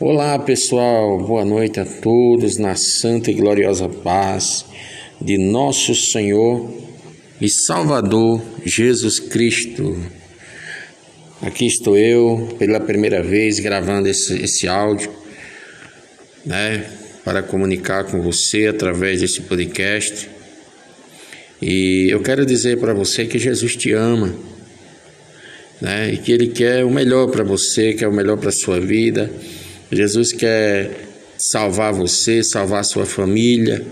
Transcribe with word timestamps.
Olá 0.00 0.38
pessoal, 0.38 1.18
boa 1.18 1.44
noite 1.44 1.78
a 1.78 1.84
todos 1.84 2.56
na 2.56 2.74
santa 2.74 3.30
e 3.30 3.34
gloriosa 3.34 3.88
paz 3.88 4.64
de 5.20 5.38
nosso 5.38 5.94
Senhor 5.94 6.68
e 7.40 7.48
Salvador 7.48 8.42
Jesus 8.64 9.20
Cristo. 9.20 9.96
Aqui 11.40 11.66
estou 11.66 11.96
eu 11.96 12.54
pela 12.58 12.80
primeira 12.80 13.22
vez 13.22 13.58
gravando 13.58 14.08
esse, 14.08 14.42
esse 14.42 14.68
áudio, 14.68 15.10
né, 16.44 16.84
para 17.24 17.42
comunicar 17.42 18.04
com 18.04 18.20
você 18.22 18.66
através 18.66 19.20
desse 19.20 19.42
podcast. 19.42 20.28
E 21.60 22.08
eu 22.10 22.20
quero 22.20 22.44
dizer 22.44 22.78
para 22.78 22.92
você 22.92 23.24
que 23.24 23.38
Jesus 23.38 23.76
te 23.76 23.92
ama, 23.92 24.34
né, 25.82 26.14
e 26.14 26.16
que 26.16 26.32
Ele 26.32 26.46
quer 26.46 26.82
o 26.82 26.90
melhor 26.90 27.26
para 27.26 27.44
você, 27.44 27.92
quer 27.92 28.08
o 28.08 28.12
melhor 28.12 28.38
para 28.38 28.50
sua 28.50 28.80
vida 28.80 29.30
Jesus 29.94 30.32
quer 30.32 30.90
salvar 31.36 31.92
você, 31.92 32.42
salvar 32.42 32.82
sua 32.82 33.04
família. 33.04 33.84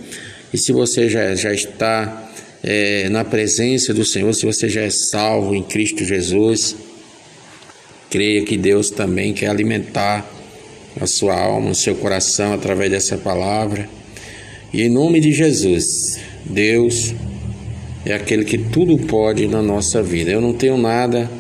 E 0.51 0.57
se 0.57 0.73
você 0.73 1.11
já, 1.11 1.35
já 1.35 1.53
está 1.53 2.33
é, 2.63 3.07
na 3.11 3.23
presença 3.23 3.93
do 3.93 4.03
Senhor, 4.03 4.33
se 4.33 4.47
você 4.47 4.67
já 4.67 4.81
é 4.81 4.89
salvo 4.89 5.55
em 5.55 5.63
Cristo 5.63 6.03
Jesus, 6.03 6.75
creia 8.09 8.43
que 8.47 8.57
Deus 8.57 8.91
também 8.91 9.35
quer 9.35 9.49
alimentar 9.49 10.27
a 10.99 11.07
sua 11.07 11.39
alma, 11.39 11.71
o 11.71 11.75
seu 11.75 11.95
coração 11.97 12.55
através 12.55 12.91
dessa 12.91 13.19
palavra. 13.19 13.87
E 14.73 14.83
em 14.83 14.89
nome 14.89 15.21
de 15.21 15.33
Jesus, 15.33 16.19
Deus 16.47 17.15
é 18.07 18.15
aquele 18.15 18.47
que 18.47 18.57
tudo 18.57 18.97
pode 18.97 19.47
na 19.47 19.61
nossa 19.61 20.03
vida. 20.03 20.31
Eu 20.31 20.41
não 20.41 20.55
tenho 20.55 20.79
nada 20.79 21.31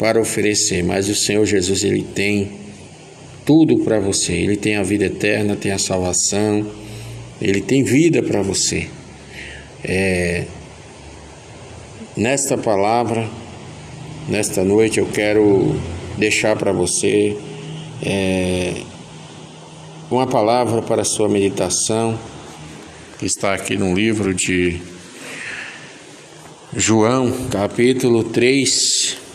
para 0.00 0.18
oferecer, 0.18 0.82
mas 0.82 1.10
o 1.10 1.14
Senhor 1.14 1.44
Jesus 1.44 1.84
ele 1.84 2.02
tem 2.02 2.52
tudo 3.44 3.80
para 3.80 4.00
você. 4.00 4.32
Ele 4.32 4.56
tem 4.56 4.76
a 4.76 4.82
vida 4.82 5.04
eterna, 5.04 5.54
tem 5.54 5.72
a 5.72 5.78
salvação, 5.78 6.66
ele 7.38 7.60
tem 7.60 7.82
vida 7.82 8.22
para 8.22 8.40
você. 8.40 8.88
É, 9.84 10.46
nesta 12.16 12.56
palavra, 12.56 13.28
nesta 14.26 14.64
noite, 14.64 14.98
eu 14.98 15.06
quero 15.06 15.78
deixar 16.16 16.56
para 16.56 16.72
você 16.72 17.36
é, 18.02 18.80
uma 20.10 20.26
palavra 20.26 20.80
para 20.80 21.02
a 21.02 21.04
sua 21.04 21.28
meditação, 21.28 22.18
que 23.18 23.26
está 23.26 23.52
aqui 23.52 23.76
no 23.76 23.94
livro 23.94 24.32
de 24.32 24.80
João, 26.74 27.30
capítulo 27.50 28.24
3, 28.24 29.29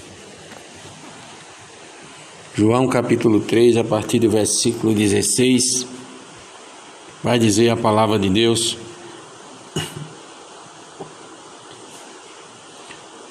João 2.58 2.88
capítulo 2.88 3.42
3, 3.42 3.76
a 3.76 3.84
partir 3.84 4.18
do 4.20 4.30
versículo 4.30 4.94
16, 4.94 5.86
vai 7.22 7.38
dizer 7.38 7.70
a 7.70 7.76
palavra 7.76 8.18
de 8.18 8.30
Deus: 8.30 8.78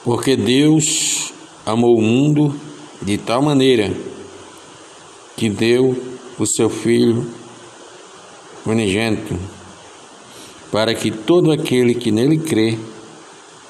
Porque 0.04 0.36
Deus 0.36 1.32
amou 1.64 1.96
o 1.96 2.02
mundo 2.02 2.54
de 3.00 3.16
tal 3.16 3.40
maneira 3.40 3.96
que 5.38 5.48
deu 5.48 5.96
o 6.38 6.44
seu 6.44 6.68
Filho 6.68 7.26
unigênito, 8.66 9.38
para 10.70 10.94
que 10.94 11.10
todo 11.10 11.50
aquele 11.50 11.94
que 11.94 12.10
nele 12.12 12.36
crê 12.36 12.78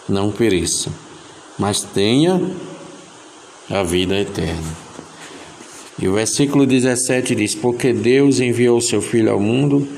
não 0.09 0.33
pereça, 0.33 0.93
mas 1.57 1.81
tenha 1.85 2.43
a 3.71 3.85
vida 3.85 4.19
eterna. 4.19 4.84
E 6.05 6.07
o 6.07 6.13
versículo 6.13 6.67
17 6.67 7.35
diz: 7.35 7.55
Porque 7.55 7.91
Deus 7.91 8.39
enviou 8.39 8.77
o 8.77 8.83
seu 8.83 9.01
Filho 9.01 9.33
ao 9.33 9.41
mundo, 9.41 9.89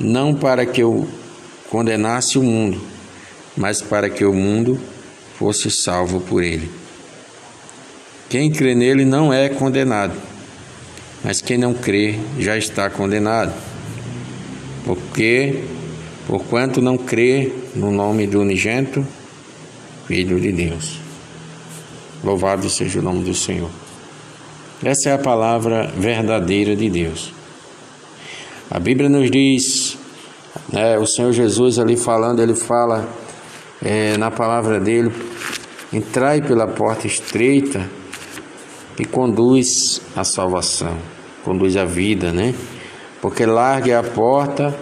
não 0.00 0.34
para 0.34 0.64
que 0.64 0.82
eu 0.82 1.06
condenasse 1.68 2.38
o 2.38 2.42
mundo, 2.42 2.80
mas 3.54 3.82
para 3.82 4.08
que 4.08 4.24
o 4.24 4.32
mundo 4.32 4.80
fosse 5.38 5.70
salvo 5.70 6.18
por 6.18 6.42
ele. 6.42 6.70
Quem 8.30 8.50
crê 8.50 8.74
nele 8.74 9.04
não 9.04 9.30
é 9.30 9.50
condenado, 9.50 10.14
mas 11.22 11.42
quem 11.42 11.58
não 11.58 11.74
crê 11.74 12.14
já 12.38 12.56
está 12.56 12.88
condenado. 12.88 13.52
Porque, 14.86 15.62
porquanto 16.26 16.80
não 16.80 16.96
crê 16.96 17.52
no 17.76 17.90
nome 17.90 18.26
do 18.26 18.40
unigento 18.40 19.06
Filho 20.06 20.40
de 20.40 20.52
Deus. 20.52 20.96
Louvado 22.24 22.70
seja 22.70 22.98
o 22.98 23.02
nome 23.02 23.24
do 23.24 23.34
Senhor. 23.34 23.70
Essa 24.82 25.10
é 25.10 25.12
a 25.12 25.18
palavra 25.18 25.92
verdadeira 25.94 26.74
de 26.74 26.88
Deus. 26.88 27.34
A 28.70 28.78
Bíblia 28.78 29.10
nos 29.10 29.30
diz, 29.30 29.98
né, 30.72 30.98
o 30.98 31.04
Senhor 31.04 31.32
Jesus 31.32 31.78
ali 31.78 31.98
falando, 31.98 32.40
ele 32.40 32.54
fala 32.54 33.06
é, 33.82 34.16
na 34.16 34.30
palavra 34.30 34.80
dele: 34.80 35.12
entrai 35.92 36.40
pela 36.40 36.66
porta 36.66 37.06
estreita 37.06 37.90
e 38.98 39.04
conduz 39.04 40.00
a 40.16 40.24
salvação, 40.24 40.96
conduz 41.44 41.76
a 41.76 41.84
vida, 41.84 42.32
né? 42.32 42.54
Porque 43.20 43.44
larga 43.44 44.00
a 44.00 44.02
porta 44.02 44.74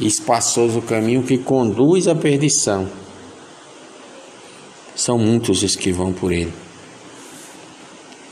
e 0.00 0.06
espaçoso 0.06 0.78
o 0.78 0.82
caminho 0.82 1.24
que 1.24 1.36
conduz 1.36 2.08
à 2.08 2.14
perdição. 2.14 2.88
São 4.96 5.18
muitos 5.18 5.62
os 5.62 5.76
que 5.76 5.92
vão 5.92 6.10
por 6.10 6.32
ele. 6.32 6.52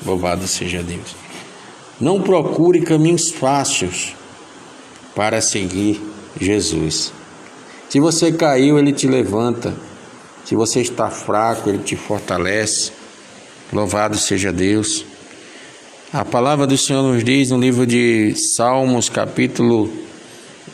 Louvado 0.05 0.47
seja 0.47 0.83
Deus. 0.83 1.15
Não 2.01 2.21
procure 2.23 2.81
caminhos 2.81 3.31
fáceis 3.31 4.15
para 5.15 5.41
seguir 5.41 6.01
Jesus. 6.41 7.13
Se 7.89 8.01
você 8.01 8.33
caiu, 8.33 8.79
ele 8.79 8.93
te 8.93 9.07
levanta. 9.07 9.75
Se 10.45 10.55
você 10.55 10.81
está 10.81 11.11
fraco, 11.11 11.69
ele 11.69 11.79
te 11.79 11.97
fortalece. 11.97 12.93
Louvado 13.73 14.17
seja 14.17 14.53
Deus. 14.53 15.05
A 16.13 16.25
palavra 16.25 16.67
do 16.67 16.77
Senhor 16.77 17.03
nos 17.03 17.23
diz 17.23 17.51
no 17.51 17.59
livro 17.59 17.87
de 17.87 18.35
Salmos, 18.35 19.09
capítulo 19.09 19.91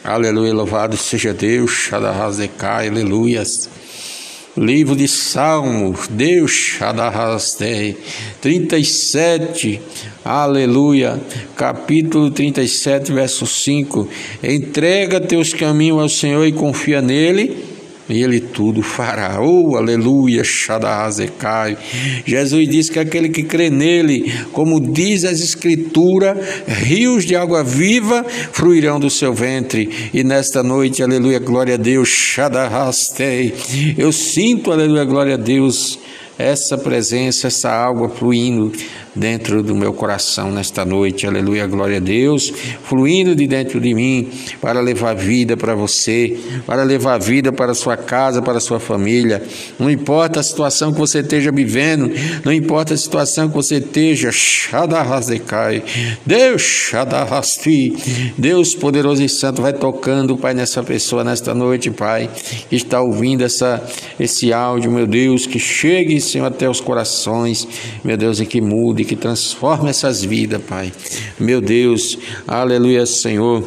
Aleluia, 0.06 0.54
louvado 0.54 0.96
seja 0.96 1.34
Deus, 1.34 1.72
Shadahazecai, 1.72 2.86
aleluias. 2.86 3.68
Livro 4.56 4.96
de 4.96 5.06
Salmos, 5.06 6.08
Deus 6.08 6.78
Adarrastei, 6.80 7.94
37, 8.40 9.82
aleluia, 10.24 11.20
capítulo 11.54 12.30
37, 12.30 13.12
verso 13.12 13.46
5. 13.46 14.08
Entrega 14.42 15.20
teus 15.20 15.52
caminhos 15.52 16.00
ao 16.00 16.08
Senhor 16.08 16.46
e 16.46 16.52
confia 16.52 17.02
nele 17.02 17.75
ele 18.08 18.40
tudo 18.40 18.82
fará. 18.82 19.40
Oh, 19.40 19.76
aleluia, 19.76 20.44
Shadahazecai. 20.44 21.76
Jesus 22.24 22.68
diz 22.68 22.90
que 22.90 22.98
aquele 22.98 23.28
que 23.28 23.42
crê 23.42 23.70
nele, 23.70 24.32
como 24.52 24.80
diz 24.80 25.24
as 25.24 25.40
Escrituras, 25.40 26.36
rios 26.66 27.24
de 27.24 27.34
água 27.34 27.64
viva 27.64 28.24
fluirão 28.52 29.00
do 29.00 29.10
seu 29.10 29.32
ventre. 29.32 30.10
E 30.12 30.22
nesta 30.22 30.62
noite, 30.62 31.02
aleluia, 31.02 31.38
glória 31.38 31.74
a 31.74 31.78
Deus, 31.78 32.08
Shadahastei. 32.08 33.54
Eu 33.96 34.12
sinto, 34.12 34.70
aleluia, 34.70 35.04
glória 35.04 35.34
a 35.34 35.38
Deus 35.38 35.98
essa 36.38 36.76
presença, 36.76 37.46
essa 37.46 37.70
água 37.70 38.08
fluindo 38.08 38.72
dentro 39.16 39.62
do 39.62 39.74
meu 39.74 39.92
coração 39.92 40.52
nesta 40.52 40.84
noite, 40.84 41.26
aleluia, 41.26 41.66
glória 41.66 41.96
a 41.96 42.00
Deus, 42.00 42.52
fluindo 42.84 43.34
de 43.34 43.46
dentro 43.46 43.80
de 43.80 43.94
mim 43.94 44.28
para 44.60 44.80
levar 44.80 45.14
vida 45.14 45.56
para 45.56 45.74
você, 45.74 46.36
para 46.66 46.82
levar 46.82 47.18
vida 47.18 47.50
para 47.50 47.74
sua 47.74 47.96
casa, 47.96 48.42
para 48.42 48.60
sua 48.60 48.78
família. 48.78 49.42
Não 49.78 49.90
importa 49.90 50.40
a 50.40 50.42
situação 50.42 50.92
que 50.92 50.98
você 50.98 51.20
esteja 51.20 51.50
vivendo, 51.50 52.10
não 52.44 52.52
importa 52.52 52.92
a 52.94 52.96
situação 52.96 53.48
que 53.48 53.54
você 53.54 53.76
esteja, 53.76 54.30
Deus, 56.24 56.62
Shadarasti, 56.62 58.34
Deus 58.36 58.74
poderoso 58.74 59.22
e 59.22 59.28
santo, 59.28 59.62
vai 59.62 59.72
tocando, 59.72 60.36
Pai, 60.36 60.52
nessa 60.52 60.82
pessoa 60.82 61.24
nesta 61.24 61.54
noite, 61.54 61.90
Pai, 61.90 62.28
que 62.68 62.76
está 62.76 63.00
ouvindo 63.00 63.42
essa, 63.42 63.82
esse 64.20 64.52
áudio, 64.52 64.90
meu 64.90 65.06
Deus, 65.06 65.46
que 65.46 65.58
chegue, 65.58 66.20
Senhor, 66.20 66.46
até 66.46 66.68
os 66.68 66.80
corações, 66.80 67.66
meu 68.04 68.16
Deus, 68.16 68.40
e 68.40 68.46
que 68.46 68.60
mude 68.60 69.05
que 69.06 69.16
transforma 69.16 69.88
essas 69.88 70.22
vidas, 70.22 70.60
Pai. 70.62 70.92
Meu 71.38 71.60
Deus, 71.60 72.18
aleluia, 72.46 73.06
Senhor. 73.06 73.66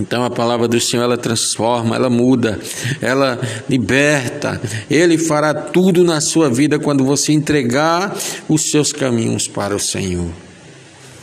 Então 0.00 0.24
a 0.24 0.30
palavra 0.30 0.68
do 0.68 0.80
Senhor 0.80 1.02
ela 1.02 1.16
transforma, 1.16 1.96
ela 1.96 2.10
muda, 2.10 2.58
ela 3.00 3.38
liberta. 3.68 4.60
Ele 4.90 5.18
fará 5.18 5.52
tudo 5.54 6.04
na 6.04 6.20
sua 6.20 6.48
vida 6.50 6.78
quando 6.78 7.04
você 7.04 7.32
entregar 7.32 8.16
os 8.48 8.70
seus 8.70 8.92
caminhos 8.92 9.48
para 9.48 9.74
o 9.74 9.80
Senhor. 9.80 10.45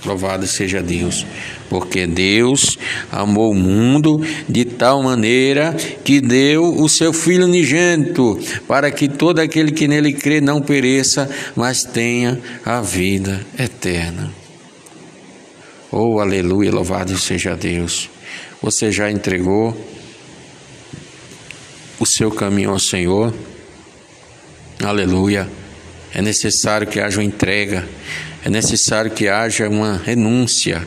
Louvado 0.06 0.46
seja 0.46 0.84
Deus, 0.84 1.26
porque 1.70 2.06
Deus 2.06 2.78
amou 3.10 3.52
o 3.52 3.56
mundo 3.56 4.22
de 4.50 4.66
tal 4.66 5.02
maneira 5.02 5.74
que 6.04 6.20
deu 6.20 6.76
o 6.82 6.90
seu 6.90 7.14
Filho 7.14 7.46
unigênito, 7.46 8.38
para 8.68 8.92
que 8.92 9.08
todo 9.08 9.40
aquele 9.40 9.72
que 9.72 9.88
nele 9.88 10.12
crê 10.12 10.42
não 10.42 10.62
pereça, 10.62 11.30
mas 11.56 11.86
tenha 11.86 12.40
a 12.66 12.82
vida 12.82 13.46
eterna. 13.58 14.34
Oh, 15.90 16.20
aleluia, 16.20 16.72
louvado 16.72 17.18
seja 17.18 17.56
Deus. 17.56 18.10
Você 18.62 18.92
já 18.92 19.10
entregou 19.10 19.78
o 21.98 22.06
seu 22.06 22.30
caminho 22.30 22.72
ao 22.72 22.80
Senhor? 22.80 23.34
Aleluia. 24.84 25.50
É 26.14 26.22
necessário 26.22 26.88
que 26.88 27.00
haja 27.00 27.20
uma 27.20 27.24
entrega 27.24 27.88
é 28.46 28.50
necessário 28.50 29.12
que 29.12 29.28
haja 29.28 29.70
uma 29.70 30.02
renúncia, 30.04 30.86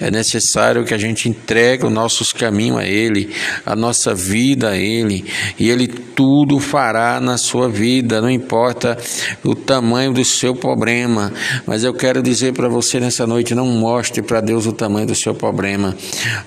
é 0.00 0.10
necessário 0.10 0.84
que 0.84 0.94
a 0.94 0.98
gente 0.98 1.28
entregue 1.28 1.86
os 1.86 1.92
nossos 1.92 2.32
caminhos 2.32 2.78
a 2.78 2.84
Ele, 2.84 3.30
a 3.64 3.76
nossa 3.76 4.14
vida 4.14 4.70
a 4.70 4.76
Ele, 4.76 5.24
e 5.58 5.70
Ele 5.70 5.86
tudo 5.86 6.58
fará 6.58 7.20
na 7.20 7.36
sua 7.36 7.68
vida, 7.68 8.22
não 8.22 8.30
importa 8.30 8.96
o 9.44 9.54
tamanho 9.54 10.12
do 10.12 10.24
seu 10.24 10.54
problema. 10.54 11.32
Mas 11.66 11.84
eu 11.84 11.92
quero 11.92 12.22
dizer 12.22 12.54
para 12.54 12.68
você 12.68 12.98
nessa 12.98 13.26
noite: 13.26 13.54
não 13.54 13.66
mostre 13.66 14.22
para 14.22 14.40
Deus 14.40 14.66
o 14.66 14.72
tamanho 14.72 15.06
do 15.06 15.14
seu 15.14 15.34
problema, 15.34 15.94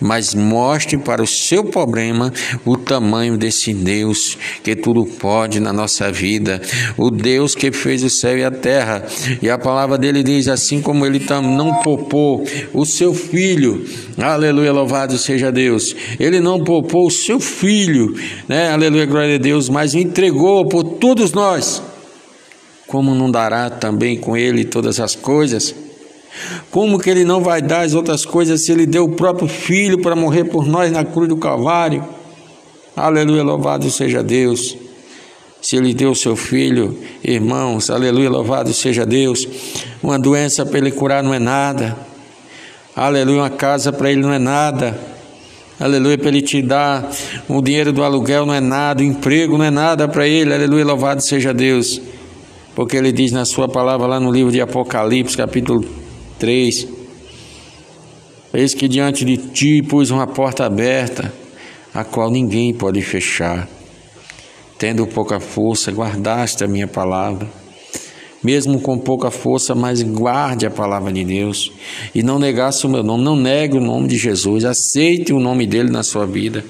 mas 0.01 0.33
mostre 0.33 0.97
para 0.97 1.21
o 1.21 1.27
seu 1.27 1.63
problema 1.63 2.33
o 2.65 2.75
tamanho 2.75 3.37
desse 3.37 3.73
Deus 3.73 4.37
que 4.63 4.75
tudo 4.75 5.05
pode 5.05 5.59
na 5.59 5.71
nossa 5.71 6.11
vida, 6.11 6.59
o 6.97 7.11
Deus 7.11 7.53
que 7.53 7.71
fez 7.71 8.03
o 8.03 8.09
céu 8.09 8.37
e 8.37 8.43
a 8.43 8.51
terra, 8.51 9.05
e 9.41 9.49
a 9.49 9.57
palavra 9.57 9.97
dele 9.97 10.23
diz 10.23 10.48
assim 10.49 10.81
como 10.81 11.05
ele 11.05 11.21
não 11.55 11.75
poupou 11.81 12.43
o 12.73 12.85
seu 12.85 13.13
filho, 13.13 13.85
aleluia, 14.17 14.71
louvado 14.71 15.17
seja 15.17 15.51
Deus. 15.51 15.95
Ele 16.19 16.39
não 16.39 16.63
poupou 16.63 17.07
o 17.07 17.11
seu 17.11 17.39
filho, 17.39 18.15
né? 18.47 18.71
Aleluia, 18.71 19.05
glória 19.05 19.35
a 19.35 19.39
Deus, 19.39 19.69
mas 19.69 19.93
entregou 19.93 20.65
por 20.67 20.83
todos 20.83 21.31
nós. 21.31 21.81
Como 22.87 23.13
não 23.13 23.29
dará 23.29 23.69
também 23.69 24.17
com 24.17 24.35
ele 24.35 24.65
todas 24.65 24.99
as 24.99 25.15
coisas? 25.15 25.75
Como 26.71 26.99
que 26.99 27.09
ele 27.09 27.23
não 27.23 27.41
vai 27.41 27.61
dar 27.61 27.81
as 27.81 27.93
outras 27.93 28.25
coisas 28.25 28.65
se 28.65 28.71
ele 28.71 28.85
deu 28.85 29.05
o 29.05 29.15
próprio 29.15 29.47
filho 29.47 30.01
para 30.01 30.15
morrer 30.15 30.45
por 30.45 30.65
nós 30.65 30.91
na 30.91 31.03
cruz 31.03 31.29
do 31.29 31.37
Calvário? 31.37 32.03
Aleluia, 32.95 33.43
louvado 33.43 33.89
seja 33.89 34.23
Deus. 34.23 34.75
Se 35.61 35.75
ele 35.75 35.93
deu 35.93 36.15
seu 36.15 36.35
filho, 36.35 36.97
irmãos, 37.23 37.89
aleluia, 37.89 38.29
louvado 38.29 38.73
seja 38.73 39.05
Deus. 39.05 39.45
Uma 40.01 40.17
doença 40.17 40.65
para 40.65 40.77
ele 40.77 40.91
curar 40.91 41.21
não 41.21 41.33
é 41.33 41.39
nada. 41.39 41.97
Aleluia, 42.95 43.41
uma 43.41 43.49
casa 43.49 43.91
para 43.91 44.09
ele 44.09 44.21
não 44.21 44.31
é 44.31 44.39
nada. 44.39 44.97
Aleluia, 45.77 46.17
para 46.17 46.29
ele 46.29 46.41
te 46.41 46.61
dar 46.61 47.09
o 47.47 47.61
dinheiro 47.61 47.91
do 47.91 48.03
aluguel 48.03 48.45
não 48.45 48.53
é 48.53 48.61
nada, 48.61 49.01
o 49.01 49.05
emprego 49.05 49.57
não 49.57 49.65
é 49.65 49.69
nada 49.69 50.07
para 50.07 50.25
ele. 50.25 50.53
Aleluia, 50.53 50.85
louvado 50.85 51.21
seja 51.21 51.53
Deus. 51.53 52.01
Porque 52.73 52.95
ele 52.95 53.11
diz 53.11 53.33
na 53.33 53.43
sua 53.43 53.67
palavra 53.67 54.07
lá 54.07 54.19
no 54.19 54.31
livro 54.31 54.51
de 54.53 54.61
Apocalipse, 54.61 55.35
capítulo 55.35 55.83
3: 56.37 56.87
Eis 58.53 58.73
que 58.73 58.87
diante 58.87 59.25
de 59.25 59.35
ti 59.35 59.81
pus 59.81 60.09
uma 60.09 60.25
porta 60.25 60.65
aberta, 60.65 61.33
a 61.93 62.05
qual 62.05 62.31
ninguém 62.31 62.73
pode 62.73 63.01
fechar 63.01 63.67
tendo 64.79 65.05
pouca 65.05 65.41
força, 65.41 65.91
guardaste 65.91 66.63
a 66.63 66.67
minha 66.67 66.87
palavra. 66.87 67.45
Mesmo 68.41 68.79
com 68.79 68.97
pouca 68.97 69.29
força, 69.29 69.75
mas 69.75 70.01
guarde 70.01 70.65
a 70.65 70.71
palavra 70.71 71.11
de 71.11 71.25
Deus 71.25 71.73
e 72.15 72.23
não 72.23 72.39
negasse 72.39 72.85
o 72.85 72.89
meu 72.89 73.03
nome, 73.03 73.21
não 73.21 73.35
negue 73.35 73.75
o 73.75 73.81
nome 73.81 74.07
de 74.07 74.17
Jesus, 74.17 74.63
aceite 74.63 75.33
o 75.33 75.39
nome 75.41 75.67
dele 75.67 75.91
na 75.91 76.01
sua 76.01 76.25
vida. 76.25 76.63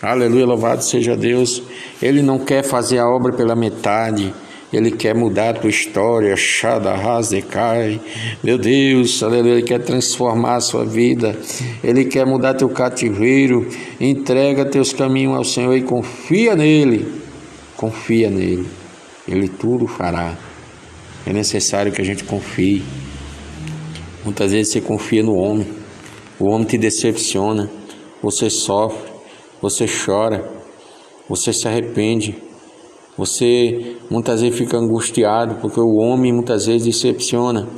Aleluia, 0.00 0.46
louvado 0.46 0.82
seja 0.82 1.14
Deus. 1.14 1.62
Ele 2.00 2.22
não 2.22 2.38
quer 2.38 2.62
fazer 2.62 2.98
a 2.98 3.08
obra 3.08 3.34
pela 3.34 3.54
metade. 3.54 4.32
Ele 4.72 4.90
quer 4.90 5.14
mudar 5.14 5.50
a 5.50 5.54
tua 5.54 5.70
história, 5.70 6.34
cai. 7.50 8.00
Meu 8.42 8.58
Deus, 8.58 9.22
aleluia, 9.22 9.52
Ele 9.52 9.62
quer 9.62 9.78
transformar 9.80 10.56
a 10.56 10.60
sua 10.60 10.84
vida. 10.84 11.38
Ele 11.82 12.06
quer 12.06 12.26
mudar 12.26 12.54
teu 12.54 12.68
cativeiro. 12.70 13.68
Entrega 14.00 14.64
teus 14.64 14.92
caminhos 14.92 15.36
ao 15.36 15.44
Senhor 15.44 15.74
e 15.76 15.82
confia 15.82 16.56
nele. 16.56 17.23
Confia 17.76 18.30
nele, 18.30 18.68
ele 19.26 19.48
tudo 19.48 19.86
fará. 19.86 20.36
É 21.26 21.32
necessário 21.32 21.92
que 21.92 22.00
a 22.00 22.04
gente 22.04 22.24
confie. 22.24 22.82
Muitas 24.24 24.52
vezes 24.52 24.72
você 24.72 24.80
confia 24.80 25.22
no 25.22 25.34
homem, 25.34 25.66
o 26.38 26.46
homem 26.46 26.66
te 26.66 26.78
decepciona, 26.78 27.70
você 28.22 28.48
sofre, 28.48 29.10
você 29.60 29.86
chora, 29.86 30.50
você 31.28 31.52
se 31.52 31.68
arrepende, 31.68 32.34
você 33.16 33.96
muitas 34.10 34.40
vezes 34.40 34.58
fica 34.58 34.76
angustiado 34.76 35.56
porque 35.56 35.78
o 35.78 35.94
homem 35.96 36.32
muitas 36.32 36.66
vezes 36.66 36.86
decepciona, 36.86 37.68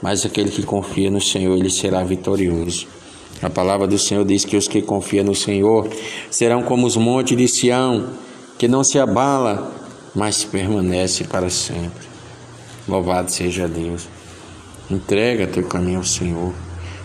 mas 0.00 0.24
aquele 0.24 0.50
que 0.50 0.62
confia 0.62 1.10
no 1.10 1.20
Senhor, 1.20 1.56
ele 1.56 1.70
será 1.70 2.02
vitorioso. 2.02 2.86
A 3.42 3.50
palavra 3.50 3.86
do 3.86 3.98
Senhor 3.98 4.24
diz 4.24 4.44
que 4.44 4.56
os 4.56 4.66
que 4.66 4.80
confiam 4.80 5.24
no 5.24 5.34
Senhor 5.34 5.88
serão 6.30 6.62
como 6.62 6.86
os 6.86 6.96
montes 6.96 7.36
de 7.36 7.46
Sião, 7.46 8.10
que 8.58 8.68
não 8.68 8.84
se 8.84 8.98
abala, 8.98 9.72
mas 10.14 10.44
permanece 10.44 11.24
para 11.24 11.50
sempre. 11.50 12.06
Louvado 12.86 13.30
seja 13.30 13.66
Deus. 13.66 14.08
Entrega 14.90 15.46
teu 15.46 15.64
caminho 15.64 15.98
ao 15.98 16.04
Senhor, 16.04 16.52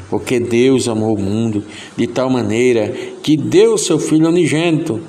porque 0.10 0.40
Deus 0.40 0.88
amou 0.88 1.16
o 1.16 1.22
mundo 1.22 1.64
de 1.96 2.08
tal 2.08 2.30
maneira 2.30 2.90
que 3.24 3.38
deu 3.38 3.74
o 3.74 3.78
seu 3.78 3.98
Filho 3.98 4.28
unigênito, 4.28 5.02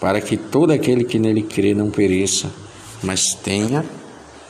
para 0.00 0.20
que 0.20 0.36
todo 0.36 0.72
aquele 0.72 1.04
que 1.04 1.18
nele 1.18 1.42
crê 1.42 1.74
não 1.74 1.90
pereça, 1.90 2.50
mas 3.02 3.34
tenha 3.34 3.84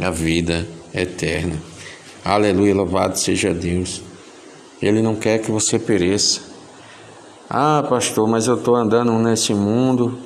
a 0.01 0.11
vida 0.11 0.67
eterna. 0.94 1.56
Aleluia, 2.25 2.75
louvado 2.75 3.19
seja 3.19 3.53
Deus. 3.55 4.03
Ele 4.81 5.03
não 5.03 5.15
quer 5.15 5.39
que 5.39 5.51
você 5.51 5.79
pereça. 5.79 6.41
Ah, 7.49 7.85
pastor, 7.89 8.29
mas 8.29 8.47
eu 8.47 8.56
estou 8.56 8.77
andando 8.77 9.12
nesse 9.19 9.55
mundo 9.55 10.19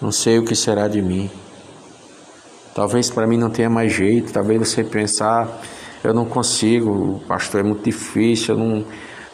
não 0.00 0.12
sei 0.12 0.38
o 0.38 0.44
que 0.44 0.54
será 0.54 0.88
de 0.88 1.02
mim. 1.02 1.30
Talvez 2.74 3.10
para 3.10 3.26
mim 3.26 3.36
não 3.36 3.50
tenha 3.50 3.68
mais 3.68 3.92
jeito, 3.92 4.32
talvez 4.32 4.60
você 4.60 4.84
pensar, 4.84 5.60
eu 6.04 6.14
não 6.14 6.24
consigo, 6.24 7.20
pastor, 7.26 7.60
é 7.60 7.64
muito 7.64 7.82
difícil, 7.82 8.54
eu 8.54 8.60
não, 8.60 8.84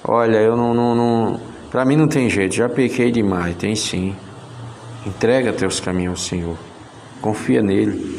olha, 0.02 0.38
eu 0.38 0.56
não, 0.56 0.72
não, 0.72 0.94
não 0.94 1.40
para 1.70 1.84
mim 1.84 1.96
não 1.96 2.08
tem 2.08 2.30
jeito, 2.30 2.54
já 2.54 2.68
pequei 2.68 3.10
demais, 3.10 3.54
tem 3.56 3.74
sim. 3.74 4.14
Entrega 5.06 5.52
teus 5.52 5.80
caminhos 5.80 6.12
ao 6.12 6.16
Senhor, 6.16 6.56
confia 7.20 7.60
nele, 7.60 8.16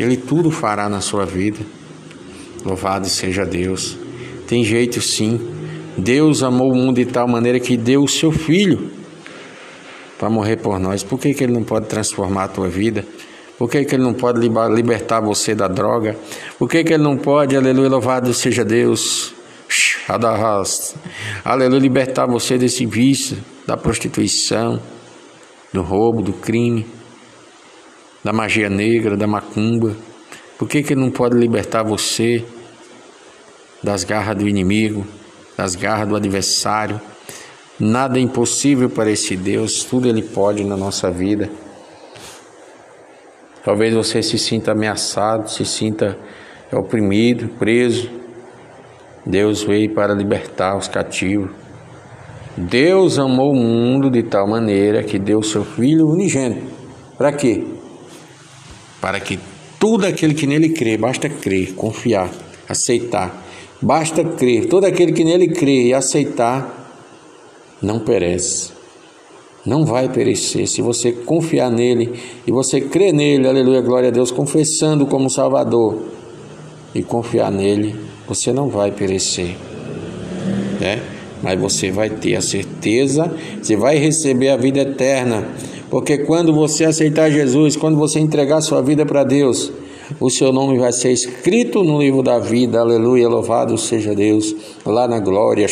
Ele 0.00 0.16
tudo 0.16 0.50
fará 0.50 0.88
na 0.88 1.00
sua 1.00 1.24
vida. 1.24 1.60
Louvado 2.64 3.08
seja 3.08 3.44
Deus. 3.44 3.96
Tem 4.46 4.64
jeito 4.64 5.00
sim. 5.00 5.40
Deus 5.96 6.42
amou 6.42 6.72
o 6.72 6.74
mundo 6.74 6.96
de 6.96 7.06
tal 7.06 7.28
maneira 7.28 7.60
que 7.60 7.76
deu 7.76 8.02
o 8.02 8.08
seu 8.08 8.32
Filho 8.32 8.97
para 10.18 10.28
morrer 10.28 10.56
por 10.56 10.78
nós. 10.78 11.02
Por 11.02 11.18
que, 11.18 11.32
que 11.32 11.44
Ele 11.44 11.52
não 11.52 11.62
pode 11.62 11.86
transformar 11.86 12.44
a 12.44 12.48
tua 12.48 12.68
vida? 12.68 13.04
Por 13.56 13.70
que, 13.70 13.84
que 13.84 13.94
Ele 13.94 14.02
não 14.02 14.14
pode 14.14 14.40
libertar 14.40 15.20
você 15.20 15.54
da 15.54 15.68
droga? 15.68 16.16
Por 16.58 16.68
que, 16.68 16.84
que 16.84 16.92
Ele 16.92 17.02
não 17.02 17.16
pode, 17.16 17.56
aleluia, 17.56 17.88
louvado 17.88 18.32
seja 18.34 18.64
Deus, 18.64 19.34
aleluia, 21.44 21.80
libertar 21.80 22.26
você 22.26 22.58
desse 22.58 22.84
vício, 22.86 23.38
da 23.66 23.76
prostituição, 23.76 24.80
do 25.72 25.82
roubo, 25.82 26.22
do 26.22 26.32
crime, 26.32 26.86
da 28.22 28.32
magia 28.32 28.68
negra, 28.68 29.16
da 29.16 29.26
macumba? 29.26 29.96
Por 30.56 30.68
que, 30.68 30.82
que 30.82 30.92
Ele 30.92 31.00
não 31.00 31.10
pode 31.10 31.36
libertar 31.36 31.82
você 31.82 32.44
das 33.82 34.02
garras 34.04 34.36
do 34.36 34.48
inimigo, 34.48 35.06
das 35.56 35.74
garras 35.74 36.08
do 36.08 36.16
adversário? 36.16 37.00
Nada 37.80 38.18
é 38.18 38.22
impossível 38.22 38.90
para 38.90 39.10
esse 39.10 39.36
Deus, 39.36 39.84
tudo 39.84 40.08
Ele 40.08 40.22
pode 40.22 40.64
na 40.64 40.76
nossa 40.76 41.10
vida. 41.10 41.48
Talvez 43.64 43.94
você 43.94 44.22
se 44.22 44.38
sinta 44.38 44.72
ameaçado, 44.72 45.48
se 45.50 45.64
sinta 45.64 46.18
oprimido, 46.72 47.48
preso. 47.58 48.10
Deus 49.24 49.62
veio 49.62 49.94
para 49.94 50.14
libertar 50.14 50.76
os 50.76 50.88
cativos. 50.88 51.50
Deus 52.56 53.18
amou 53.18 53.52
o 53.52 53.54
mundo 53.54 54.10
de 54.10 54.22
tal 54.24 54.48
maneira 54.48 55.04
que 55.04 55.18
deu 55.18 55.42
seu 55.42 55.64
Filho 55.64 56.08
unigênito. 56.08 56.66
Para 57.16 57.30
quê? 57.30 57.64
Para 59.00 59.20
que 59.20 59.38
todo 59.78 60.04
aquele 60.04 60.34
que 60.34 60.46
nele 60.46 60.70
crê, 60.70 60.96
basta 60.96 61.28
crer, 61.28 61.74
confiar, 61.74 62.30
aceitar. 62.68 63.44
Basta 63.80 64.24
crer, 64.24 64.66
todo 64.66 64.84
aquele 64.84 65.12
que 65.12 65.22
nele 65.22 65.48
crê 65.48 65.88
e 65.88 65.94
aceitar, 65.94 66.87
não 67.82 67.98
perece. 67.98 68.70
Não 69.64 69.84
vai 69.84 70.08
perecer. 70.08 70.66
Se 70.66 70.80
você 70.80 71.12
confiar 71.12 71.70
nele 71.70 72.12
e 72.46 72.52
você 72.52 72.80
crer 72.80 73.12
nele, 73.12 73.46
aleluia, 73.46 73.80
glória 73.80 74.08
a 74.08 74.12
Deus, 74.12 74.30
confessando 74.30 75.06
como 75.06 75.28
Salvador 75.28 75.98
e 76.94 77.02
confiar 77.02 77.50
nele, 77.50 77.94
você 78.26 78.52
não 78.52 78.68
vai 78.68 78.90
perecer. 78.90 79.56
Né? 80.80 81.02
Mas 81.42 81.58
você 81.60 81.90
vai 81.90 82.10
ter 82.10 82.36
a 82.36 82.40
certeza, 82.40 83.32
você 83.60 83.76
vai 83.76 83.96
receber 83.96 84.48
a 84.48 84.56
vida 84.56 84.80
eterna. 84.80 85.46
Porque 85.90 86.18
quando 86.18 86.52
você 86.52 86.84
aceitar 86.84 87.30
Jesus, 87.30 87.76
quando 87.76 87.96
você 87.96 88.18
entregar 88.20 88.60
sua 88.60 88.82
vida 88.82 89.06
para 89.06 89.24
Deus, 89.24 89.72
o 90.20 90.30
seu 90.30 90.52
nome 90.52 90.78
vai 90.78 90.92
ser 90.92 91.12
escrito 91.12 91.84
no 91.84 92.00
livro 92.00 92.22
da 92.22 92.38
vida, 92.38 92.80
aleluia, 92.80 93.28
louvado 93.28 93.76
seja 93.76 94.14
Deus, 94.14 94.54
lá 94.84 95.06
na 95.06 95.18
glória, 95.18 95.66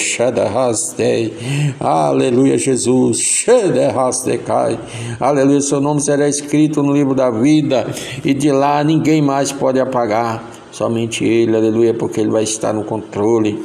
aleluia, 1.81 2.59
Jesus, 2.59 3.19
Shadahasdekai, 3.19 4.79
aleluia, 5.19 5.61
seu 5.61 5.81
nome 5.81 6.01
será 6.01 6.29
escrito 6.29 6.83
no 6.83 6.93
livro 6.93 7.15
da 7.15 7.31
vida, 7.31 7.87
e 8.25 8.35
de 8.35 8.51
lá 8.53 8.85
ninguém 8.85 9.23
mais 9.23 9.53
pode 9.53 9.81
apagar, 9.81 10.45
somente 10.71 11.25
Ele, 11.25 11.57
aleluia, 11.57 11.95
porque 11.95 12.21
Ele 12.21 12.31
vai 12.31 12.43
estar 12.43 12.73
no 12.73 12.85
controle, 12.85 13.63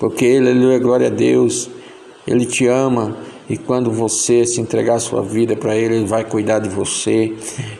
porque 0.00 0.24
Ele, 0.24 0.50
aleluia, 0.50 0.78
glória 0.78 1.06
a 1.08 1.10
Deus, 1.10 1.68
Ele 2.26 2.46
te 2.46 2.66
ama, 2.66 3.16
e 3.48 3.56
quando 3.56 3.92
você 3.92 4.44
se 4.44 4.60
entregar 4.60 4.96
a 4.96 4.98
sua 4.98 5.22
vida 5.22 5.56
para 5.56 5.74
Ele, 5.76 5.96
Ele 5.96 6.06
vai 6.06 6.24
cuidar 6.24 6.58
de 6.58 6.68
você, 6.68 7.32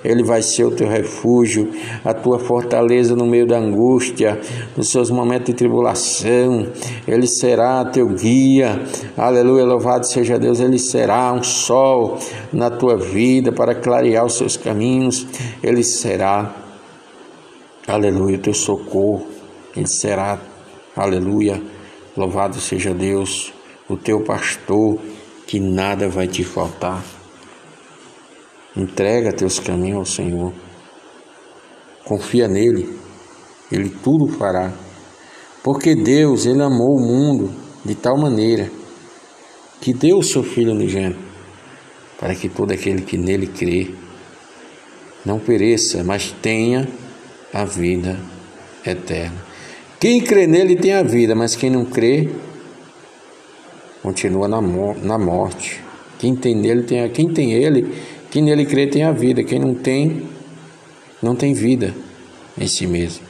Ele 0.05 0.23
vai 0.23 0.41
ser 0.41 0.65
o 0.65 0.71
teu 0.71 0.89
refúgio, 0.89 1.73
a 2.05 2.15
tua 2.15 2.39
fortaleza 2.39 3.17
no 3.17 3.27
meio 3.27 3.47
da 3.47 3.59
angústia, 3.59 4.41
nos 4.77 4.91
seus 4.91 5.11
momentos 5.11 5.47
de 5.47 5.55
tribulação, 5.55 6.69
Ele 7.07 7.27
será 7.27 7.85
teu 7.85 8.07
guia, 8.09 8.81
aleluia, 9.17 9.65
louvado 9.65 10.07
seja 10.07 10.39
Deus, 10.39 10.61
Ele 10.61 10.79
será 10.79 11.33
um 11.33 11.43
sol 11.43 12.19
na 12.53 12.71
tua 12.71 12.97
vida 12.97 13.51
para 13.51 13.75
clarear 13.75 14.25
os 14.25 14.35
seus 14.35 14.57
caminhos, 14.57 15.27
Ele 15.63 15.83
será, 15.83 16.55
aleluia, 17.89 18.37
o 18.37 18.41
teu 18.41 18.55
socorro, 18.55 19.27
Ele 19.77 19.89
será, 19.89 20.39
aleluia, 20.97 21.61
louvado 22.17 22.61
seja 22.61 22.95
Deus, 22.95 23.53
o 23.89 23.97
teu 23.97 24.21
pastor, 24.21 24.99
que 25.47 25.61
nada 25.61 26.09
vai 26.09 26.27
te 26.27 26.43
faltar. 26.43 27.05
Entrega 28.77 29.33
teus 29.33 29.59
caminhos 29.59 29.99
ao 29.99 30.05
Senhor. 30.05 30.53
Confia 32.05 32.49
nele, 32.49 32.99
ele 33.71 33.89
tudo 33.89 34.29
fará. 34.29 34.73
Porque 35.63 35.95
Deus, 35.95 36.47
ele 36.47 36.63
amou 36.63 36.97
o 36.97 37.01
mundo 37.01 37.53
de 37.85 37.95
tal 37.95 38.17
maneira 38.19 38.71
que 39.81 39.93
deu 39.93 40.19
o 40.19 40.23
seu 40.23 40.43
filho 40.43 40.73
unigênito 40.73 41.27
para 42.19 42.35
que 42.35 42.49
todo 42.49 42.73
aquele 42.73 43.03
que 43.03 43.17
nele 43.17 43.47
crê 43.47 43.91
não 45.25 45.39
pereça, 45.39 46.05
mas 46.05 46.35
tenha 46.41 46.89
a 47.53 47.65
vida 47.65 48.19
eterna. 48.85 49.45
Quem 49.99 50.21
crê 50.21 50.47
nele 50.47 50.77
tem 50.77 50.93
a 50.93 51.03
vida, 51.03 51.35
mas 51.35 51.57
quem 51.57 51.71
não 51.71 51.85
crê 51.85 52.29
continua 54.07 54.47
na, 54.47 54.61
na 55.03 55.19
morte. 55.19 55.83
Quem 56.17 56.37
tem 56.37 56.55
nele 56.55 56.85
tem 56.85 57.09
quem 57.11 57.29
tem 57.29 57.55
ele, 57.55 57.93
quem 58.31 58.41
nele 58.41 58.65
crê 58.65 58.87
tem 58.87 59.03
a 59.03 59.11
vida. 59.11 59.43
Quem 59.43 59.59
não 59.59 59.75
tem, 59.75 60.29
não 61.21 61.35
tem 61.35 61.53
vida 61.53 61.93
em 62.57 62.69
si 62.69 62.87
mesmo. 62.87 63.27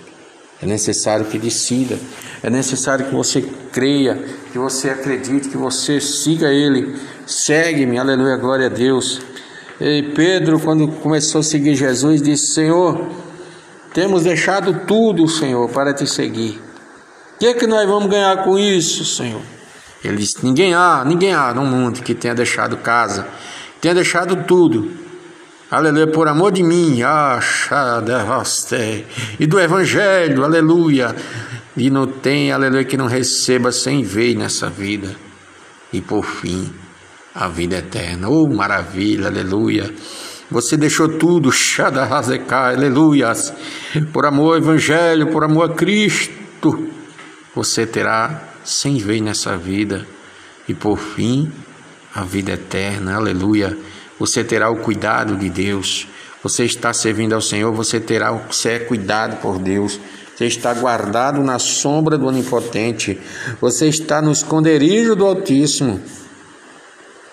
É 0.62 0.66
necessário 0.66 1.24
que 1.24 1.38
decida, 1.38 1.98
é 2.42 2.50
necessário 2.50 3.06
que 3.06 3.14
você 3.14 3.42
creia, 3.72 4.22
que 4.52 4.58
você 4.58 4.90
acredite, 4.90 5.48
que 5.48 5.56
você 5.56 5.98
siga 5.98 6.52
Ele. 6.52 6.94
Segue-me, 7.26 7.98
aleluia, 7.98 8.36
glória 8.36 8.66
a 8.66 8.70
Deus. 8.70 9.20
E 9.80 10.02
Pedro, 10.14 10.60
quando 10.60 10.88
começou 10.88 11.40
a 11.40 11.44
seguir 11.44 11.74
Jesus, 11.74 12.20
disse: 12.20 12.54
Senhor, 12.54 13.06
temos 13.94 14.24
deixado 14.24 14.86
tudo, 14.86 15.26
Senhor, 15.26 15.68
para 15.70 15.94
te 15.94 16.06
seguir. 16.06 16.60
O 17.34 17.38
que 17.38 17.46
é 17.46 17.54
que 17.54 17.66
nós 17.66 17.86
vamos 17.86 18.10
ganhar 18.10 18.44
com 18.44 18.58
isso, 18.58 19.04
Senhor? 19.04 19.55
Ele 20.04 20.16
disse: 20.16 20.44
Ninguém 20.44 20.74
há, 20.74 21.04
ninguém 21.04 21.34
há 21.34 21.52
no 21.54 21.64
mundo 21.64 22.02
que 22.02 22.14
tenha 22.14 22.34
deixado 22.34 22.76
casa, 22.76 23.26
tenha 23.80 23.94
deixado 23.94 24.44
tudo. 24.44 25.06
Aleluia, 25.68 26.06
por 26.06 26.28
amor 26.28 26.52
de 26.52 26.62
mim, 26.62 27.00
e 29.40 29.46
do 29.46 29.58
Evangelho, 29.58 30.44
aleluia. 30.44 31.14
E 31.76 31.90
não 31.90 32.06
tem, 32.06 32.52
aleluia, 32.52 32.84
que 32.84 32.96
não 32.96 33.06
receba 33.06 33.72
sem 33.72 34.02
ver 34.02 34.36
nessa 34.36 34.70
vida. 34.70 35.16
E 35.92 36.00
por 36.00 36.24
fim, 36.24 36.72
a 37.34 37.48
vida 37.48 37.78
eterna. 37.78 38.28
Oh, 38.28 38.46
maravilha, 38.48 39.26
aleluia. 39.26 39.92
Você 40.50 40.76
deixou 40.76 41.08
tudo, 41.08 41.50
aleluia. 42.50 43.32
Por 44.12 44.24
amor 44.24 44.52
ao 44.52 44.58
Evangelho, 44.58 45.32
por 45.32 45.42
amor 45.42 45.70
a 45.70 45.74
Cristo, 45.74 46.88
você 47.54 47.84
terá 47.84 48.54
sem 48.66 48.98
ver 48.98 49.20
nessa 49.22 49.56
vida 49.56 50.06
e 50.68 50.74
por 50.74 50.98
fim 50.98 51.50
a 52.14 52.22
vida 52.24 52.52
eterna. 52.52 53.14
Aleluia. 53.14 53.78
Você 54.18 54.42
terá 54.42 54.68
o 54.68 54.80
cuidado 54.80 55.36
de 55.36 55.48
Deus. 55.48 56.08
Você 56.42 56.64
está 56.64 56.92
servindo 56.92 57.34
ao 57.34 57.40
Senhor, 57.40 57.72
você 57.72 58.00
terá 58.00 58.32
você 58.32 58.70
é 58.70 58.78
cuidado 58.80 59.40
por 59.40 59.58
Deus. 59.58 60.00
Você 60.34 60.46
está 60.46 60.74
guardado 60.74 61.40
na 61.42 61.58
sombra 61.58 62.18
do 62.18 62.26
Onipotente. 62.26 63.18
Você 63.60 63.88
está 63.88 64.20
no 64.20 64.32
esconderijo 64.32 65.14
do 65.14 65.24
Altíssimo. 65.24 66.00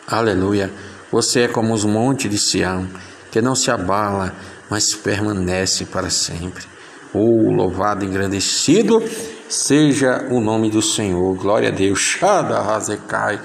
Aleluia. 0.08 0.72
Você 1.12 1.42
é 1.42 1.48
como 1.48 1.74
os 1.74 1.84
montes 1.84 2.30
de 2.30 2.38
Sião, 2.38 2.88
que 3.30 3.42
não 3.42 3.56
se 3.56 3.70
abala, 3.70 4.34
mas 4.70 4.96
permanece 4.96 5.86
para 5.86 6.10
sempre. 6.10 6.73
Oh, 7.15 7.51
louvado, 7.51 8.03
engrandecido 8.03 9.03
seja 9.48 10.25
o 10.32 10.41
nome 10.41 10.72
do 10.72 10.82
Senhor. 10.82 11.36
Glória 11.36 11.70
a 11.70 11.72
Deus. 11.72 12.00
Shada 12.00 12.58
Hazekai. 12.58 13.39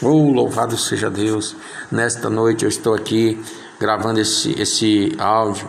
Oh, 0.00 0.32
louvado 0.32 0.74
seja 0.78 1.10
Deus. 1.10 1.54
Nesta 1.92 2.30
noite 2.30 2.64
eu 2.64 2.68
estou 2.70 2.94
aqui 2.94 3.38
gravando 3.78 4.20
esse, 4.20 4.58
esse 4.58 5.12
áudio. 5.18 5.68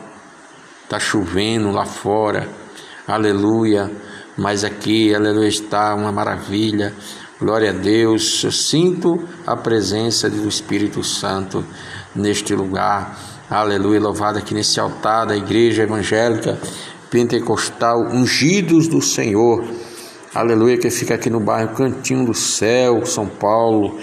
Está 0.85 0.97
chovendo 0.97 1.71
lá 1.71 1.85
fora. 1.85 2.47
Aleluia. 3.05 3.91
Mas 4.37 4.63
aqui, 4.63 5.13
aleluia, 5.13 5.49
está 5.49 5.93
uma 5.93 6.11
maravilha. 6.11 6.93
Glória 7.37 7.71
a 7.71 7.73
Deus. 7.73 8.45
Eu 8.45 8.51
sinto 8.53 9.27
a 9.45 9.57
presença 9.57 10.29
do 10.29 10.47
Espírito 10.47 11.03
Santo 11.03 11.65
neste 12.15 12.55
lugar. 12.55 13.19
Aleluia. 13.49 13.99
Louvado 13.99 14.37
aqui 14.37 14.53
nesse 14.53 14.79
altar 14.79 15.25
da 15.25 15.35
igreja 15.35 15.83
evangélica 15.83 16.57
pentecostal, 17.11 18.07
ungidos 18.07 18.87
do 18.87 19.01
Senhor. 19.01 19.63
Aleluia, 20.33 20.77
que 20.77 20.89
fica 20.89 21.13
aqui 21.13 21.29
no 21.29 21.41
bairro 21.41 21.75
Cantinho 21.75 22.25
do 22.25 22.33
Céu, 22.33 23.05
São 23.05 23.27
Paulo. 23.27 23.99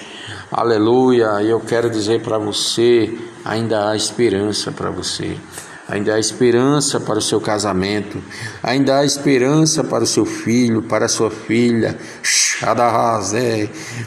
Aleluia, 0.53 1.43
e 1.43 1.49
eu 1.49 1.59
quero 1.59 1.89
dizer 1.89 2.23
para 2.23 2.39
você: 2.39 3.11
ainda 3.43 3.89
há 3.91 3.97
esperança 3.97 4.71
para 4.71 4.91
você. 4.91 5.37
Ainda 5.89 6.15
há 6.15 6.21
esperança 6.21 7.01
para 7.01 7.19
o 7.19 7.23
seu 7.23 7.41
casamento, 7.41 8.23
ainda 8.63 8.99
há 8.99 9.07
esperança 9.07 9.83
para 9.83 10.05
o 10.05 10.07
seu 10.07 10.27
filho, 10.27 10.83
para 10.83 11.07
a 11.07 11.09
sua 11.09 11.31
filha. 11.31 11.99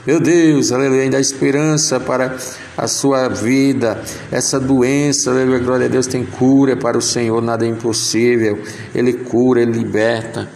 Meu 0.05 0.19
Deus, 0.19 0.71
aleluia, 0.71 1.01
ainda 1.01 1.17
há 1.17 1.19
esperança 1.19 1.99
para 1.99 2.37
a 2.77 2.87
sua 2.87 3.27
vida. 3.27 4.01
Essa 4.31 4.59
doença, 4.59 5.31
aleluia, 5.31 5.59
glória 5.59 5.85
a 5.85 5.89
Deus, 5.89 6.07
tem 6.07 6.25
cura 6.25 6.75
para 6.75 6.97
o 6.97 7.01
Senhor, 7.01 7.41
nada 7.41 7.65
é 7.65 7.69
impossível. 7.69 8.61
Ele 8.93 9.13
cura, 9.13 9.61
ele 9.61 9.71
liberta. 9.71 10.49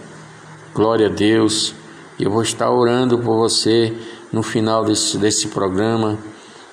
Glória 0.74 1.08
a 1.08 1.12
Deus. 1.12 1.76
Eu 2.20 2.32
vou 2.32 2.42
estar 2.42 2.70
orando 2.72 3.20
por 3.20 3.38
você 3.38 3.94
no 4.32 4.44
final 4.44 4.84
desse, 4.84 5.18
desse 5.18 5.48
programa. 5.48 6.18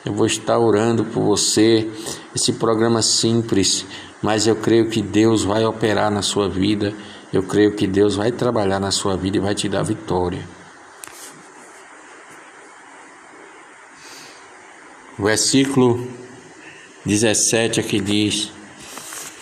Eu 0.04 0.12
vou 0.12 0.26
estar 0.26 0.58
orando 0.58 1.04
por 1.04 1.22
você. 1.22 1.88
Esse 2.34 2.52
programa 2.52 3.02
simples 3.02 3.86
mas 4.22 4.46
eu 4.46 4.54
creio 4.54 4.88
que 4.88 5.02
Deus 5.02 5.42
vai 5.42 5.64
operar 5.64 6.10
na 6.10 6.22
sua 6.22 6.48
vida, 6.48 6.94
eu 7.32 7.42
creio 7.42 7.74
que 7.74 7.86
Deus 7.86 8.14
vai 8.14 8.30
trabalhar 8.30 8.78
na 8.78 8.92
sua 8.92 9.16
vida 9.16 9.36
e 9.36 9.40
vai 9.40 9.54
te 9.54 9.68
dar 9.68 9.82
vitória. 9.82 10.46
Versículo 15.18 16.06
17 17.04 17.80
aqui 17.80 18.00
diz: 18.00 18.50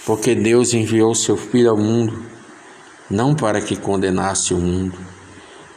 Porque 0.05 0.35
Deus 0.35 0.75
enviou 0.75 1.15
seu 1.15 1.37
Filho 1.37 1.71
ao 1.71 1.77
mundo, 1.77 2.25
não 3.11 3.35
para 3.35 3.61
que 3.61 3.77
condenasse 3.77 4.55
o 4.55 4.59
mundo, 4.59 4.99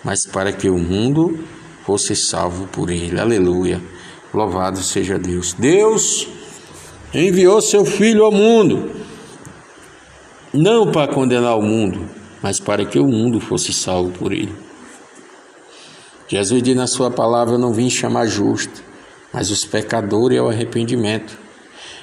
mas 0.03 0.25
para 0.25 0.51
que 0.51 0.69
o 0.69 0.77
mundo 0.77 1.39
fosse 1.85 2.15
salvo 2.15 2.67
por 2.67 2.89
ele. 2.89 3.19
Aleluia. 3.19 3.81
Louvado 4.33 4.79
seja 4.79 5.19
Deus. 5.19 5.53
Deus 5.53 6.27
enviou 7.13 7.61
seu 7.61 7.85
Filho 7.85 8.23
ao 8.23 8.31
mundo, 8.31 8.91
não 10.51 10.91
para 10.91 11.13
condenar 11.13 11.57
o 11.57 11.61
mundo, 11.61 12.09
mas 12.41 12.59
para 12.59 12.85
que 12.85 12.97
o 12.97 13.07
mundo 13.07 13.39
fosse 13.39 13.71
salvo 13.71 14.11
por 14.11 14.31
ele. 14.31 14.55
Jesus 16.27 16.63
diz 16.63 16.75
na 16.75 16.87
sua 16.87 17.11
palavra: 17.11 17.55
Eu 17.55 17.59
não 17.59 17.73
vim 17.73 17.89
chamar 17.89 18.25
justo, 18.25 18.81
mas 19.33 19.49
os 19.49 19.65
pecadores 19.65 20.39
ao 20.39 20.49
arrependimento. 20.49 21.37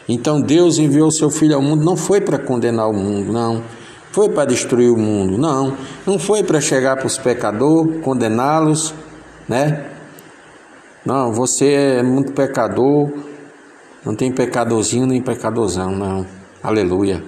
Então 0.09 0.41
Deus 0.41 0.79
enviou 0.79 1.11
seu 1.11 1.31
Filho 1.31 1.55
ao 1.55 1.63
mundo, 1.63 1.85
não 1.85 1.97
foi 1.97 2.21
para 2.21 2.39
condenar 2.39 2.89
o 2.91 2.93
mundo, 2.93 3.33
não. 3.33 3.63
Foi 4.11 4.29
para 4.29 4.45
destruir 4.45 4.91
o 4.91 4.97
mundo, 4.97 5.39
não. 5.39 5.77
Não 6.05 6.19
foi 6.19 6.43
para 6.43 6.61
chegar 6.61 6.97
para 6.97 7.07
os 7.07 7.17
pecadores, 7.17 8.03
condená-los, 8.03 8.93
né? 9.49 9.87
Não, 11.07 11.33
você 11.33 11.73
é 11.73 12.03
muito 12.03 12.33
pecador, 12.33 13.11
não 14.05 14.15
tem 14.15 14.33
pecadorzinho 14.33 15.07
nem 15.07 15.23
pecadorzão, 15.23 15.93
não. 15.93 16.27
Aleluia. 16.63 17.23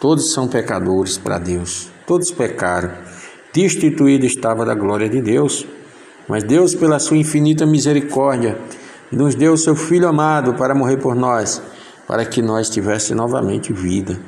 Todos 0.00 0.32
são 0.32 0.48
pecadores 0.48 1.16
para 1.16 1.38
Deus. 1.38 1.88
Todos 2.06 2.30
pecaram. 2.30 2.90
Destituído 3.52 4.26
estava 4.26 4.64
da 4.66 4.74
glória 4.74 5.08
de 5.08 5.22
Deus. 5.22 5.64
Mas 6.28 6.44
Deus, 6.44 6.74
pela 6.74 6.98
sua 6.98 7.16
infinita 7.16 7.64
misericórdia, 7.64 8.58
nos 9.10 9.34
deu 9.34 9.52
o 9.52 9.58
seu 9.58 9.74
Filho 9.74 10.08
amado 10.08 10.54
para 10.54 10.74
morrer 10.74 10.96
por 10.96 11.14
nós, 11.14 11.62
para 12.06 12.24
que 12.24 12.42
nós 12.42 12.68
tivéssemos 12.68 13.22
novamente 13.22 13.72
vida. 13.72 14.18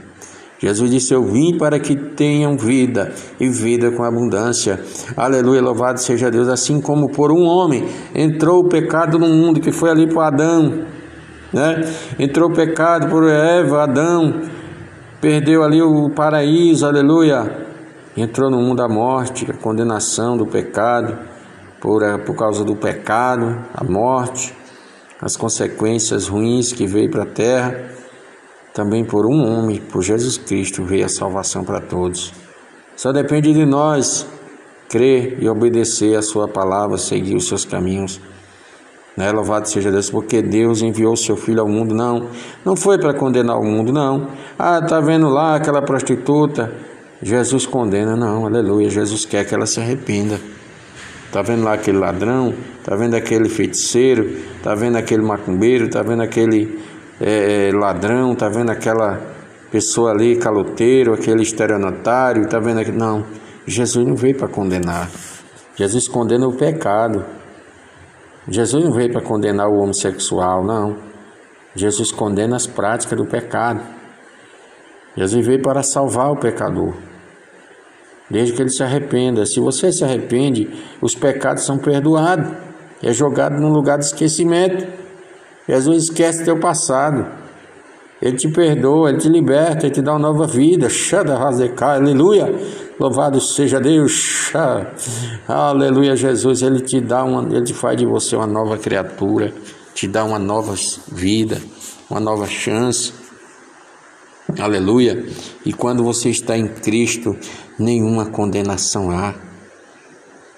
Jesus 0.59 0.91
disse: 0.91 1.15
Eu 1.15 1.23
vim 1.23 1.57
para 1.57 1.79
que 1.79 1.95
tenham 1.95 2.57
vida 2.57 3.13
e 3.39 3.49
vida 3.49 3.93
com 3.93 4.03
abundância. 4.03 4.81
Aleluia, 5.17 5.63
louvado 5.63 6.01
seja 6.01 6.31
Deus. 6.31 6.49
Assim 6.49 6.81
como 6.81 7.11
por 7.11 7.31
um 7.31 7.45
homem 7.45 7.89
entrou 8.15 8.61
o 8.61 8.69
pecado 8.69 9.19
no 9.19 9.29
mundo, 9.29 9.61
que 9.61 9.71
foi 9.71 9.91
ali 9.91 10.13
para 10.13 10.27
Adão, 10.27 10.85
né? 11.53 11.85
Entrou 12.19 12.51
o 12.51 12.53
pecado 12.53 13.09
por 13.09 13.29
Eva, 13.29 13.85
Adão, 13.85 14.43
perdeu 15.21 15.63
ali 15.63 15.81
o 15.81 16.11
paraíso, 16.11 16.87
aleluia. 16.87 17.69
Entrou 18.17 18.51
no 18.51 18.59
mundo 18.59 18.83
a 18.83 18.89
morte, 18.89 19.49
a 19.49 19.55
condenação 19.55 20.37
do 20.37 20.45
pecado, 20.45 21.17
por, 21.81 22.03
por 22.27 22.35
causa 22.35 22.65
do 22.65 22.75
pecado, 22.75 23.59
a 23.73 23.85
morte, 23.85 24.53
as 25.21 25.37
consequências 25.37 26.29
ruins 26.29 26.73
que 26.73 26.87
veio 26.87 27.11
para 27.11 27.25
a 27.25 27.27
terra. 27.27 27.91
Também 28.73 29.05
por 29.05 29.27
um 29.27 29.45
homem, 29.45 29.81
por 29.81 30.03
Jesus 30.03 30.39
Cristo, 30.39 30.85
veio 30.85 31.05
a 31.05 31.09
salvação 31.09 31.65
para 31.65 31.81
todos. 31.81 32.33
Só 32.97 33.13
depende 33.13 33.53
de 33.53 33.65
nós 33.65 34.27
crer 34.89 35.39
e 35.41 35.49
obedecer 35.49 36.17
a 36.17 36.23
Sua 36.23 36.49
palavra, 36.49 36.97
seguir 36.97 37.35
os 37.35 37.49
seus 37.49 37.65
caminhos. 37.65 38.21
Né? 39.17 39.33
Louvado 39.33 39.69
seja 39.69 39.91
Deus, 39.91 40.11
porque 40.11 40.41
Deus 40.41 40.81
enviou 40.81 41.17
seu 41.17 41.37
Filho 41.37 41.61
ao 41.61 41.69
mundo. 41.69 41.95
Não, 41.95 42.29
não 42.65 42.77
foi 42.77 42.99
para 42.99 43.13
condenar 43.13 43.59
o 43.59 43.65
mundo, 43.65 43.93
não. 43.93 44.29
Ah, 44.57 44.81
tá 44.81 45.01
vendo 45.01 45.29
lá 45.29 45.57
aquela 45.57 45.83
prostituta? 45.83 46.73
Jesus 47.21 47.67
condena, 47.67 48.15
não, 48.15 48.47
aleluia. 48.47 48.89
Jesus 48.89 49.25
quer 49.25 49.45
que 49.45 49.53
ela 49.53 49.67
se 49.67 49.81
arrependa. 49.81 50.41
Tá 51.33 51.43
vendo 51.43 51.65
lá 51.65 51.75
aquele 51.75 51.99
ladrão? 51.99 52.55
Tá 52.83 52.97
vendo 52.97 53.15
aquele 53.15 53.49
feiticeiro? 53.49 54.37
Tá 54.63 54.75
vendo 54.75 54.97
aquele 54.97 55.23
macumbeiro? 55.23 55.91
Tá 55.91 56.03
vendo 56.03 56.23
aquele 56.23 56.79
é, 57.21 57.69
é, 57.69 57.73
ladrão, 57.73 58.35
tá 58.35 58.49
vendo 58.49 58.71
aquela 58.71 59.21
pessoa 59.71 60.13
ali, 60.13 60.37
caloteiro, 60.37 61.13
aquele 61.13 61.43
estelionatário, 61.43 62.49
tá 62.49 62.59
vendo 62.59 62.81
aqui? 62.81 62.93
Não, 62.93 63.27
Jesus 63.67 64.07
não 64.07 64.17
veio 64.17 64.37
para 64.37 64.49
condenar. 64.49 65.11
Jesus 65.77 66.09
condena 66.09 66.47
o 66.49 66.57
pecado. 66.57 67.25
Jesus 68.49 68.83
não 68.83 68.93
veio 68.93 69.13
para 69.13 69.21
condenar 69.21 69.69
o 69.69 69.83
homossexual, 69.83 70.65
não. 70.65 70.97
Jesus 71.75 72.11
condena 72.11 72.57
as 72.57 72.67
práticas 72.67 73.19
do 73.19 73.27
pecado. 73.27 73.81
Jesus 75.17 75.47
veio 75.47 75.61
para 75.61 75.83
salvar 75.83 76.31
o 76.31 76.37
pecador. 76.37 76.95
Desde 78.31 78.53
que 78.53 78.63
ele 78.63 78.71
se 78.71 78.83
arrependa. 78.83 79.47
Se 79.47 79.59
você 79.61 79.91
se 79.91 80.05
arrepende, 80.05 80.69
os 81.01 81.15
pecados 81.15 81.65
são 81.65 81.79
perdoados. 81.79 82.53
É 83.03 83.13
jogado 83.13 83.61
num 83.61 83.71
lugar 83.71 83.99
de 83.99 84.05
esquecimento. 84.05 84.87
Jesus 85.69 86.05
esquece 86.05 86.45
teu 86.45 86.59
passado. 86.59 87.27
Ele 88.21 88.37
te 88.37 88.49
perdoa, 88.49 89.11
ele 89.11 89.19
te 89.19 89.29
liberta, 89.29 89.87
ele 89.87 89.95
te 89.95 90.03
dá 90.03 90.13
uma 90.13 90.19
nova 90.19 90.47
vida. 90.47 90.89
Aleluia. 91.81 92.53
Louvado 92.99 93.41
seja 93.41 93.81
Deus. 93.81 94.53
Aleluia, 95.47 96.17
Jesus. 96.17 96.63
Ele 96.63 96.81
te 96.81 97.01
dá 97.01 97.23
uma, 97.23 97.45
ele 97.55 97.65
te 97.65 97.73
faz 97.73 97.97
de 97.97 98.05
você 98.05 98.35
uma 98.35 98.47
nova 98.47 98.77
criatura, 98.77 99.53
te 99.95 100.09
dá 100.09 100.25
uma 100.25 100.39
nova 100.39 100.75
vida, 101.13 101.59
uma 102.11 102.19
nova 102.19 102.47
chance. 102.47 103.13
Aleluia. 104.59 105.25
E 105.65 105.73
quando 105.73 106.03
você 106.03 106.31
está 106.31 106.57
em 106.57 106.67
Cristo, 106.67 107.37
nenhuma 107.79 108.27
condenação 108.27 109.11
há. 109.11 109.35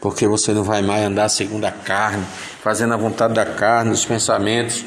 Porque 0.01 0.27
você 0.27 0.53
não 0.53 0.65
vai 0.65 0.81
mais 0.81 1.05
andar 1.05 1.29
segundo 1.29 1.65
a 1.65 1.73
carne, 1.73 2.25
fazendo 2.63 2.95
a 2.95 2.97
vontade 2.97 3.35
da 3.35 3.45
carne, 3.45 3.93
os 3.93 4.05
pensamentos 4.05 4.85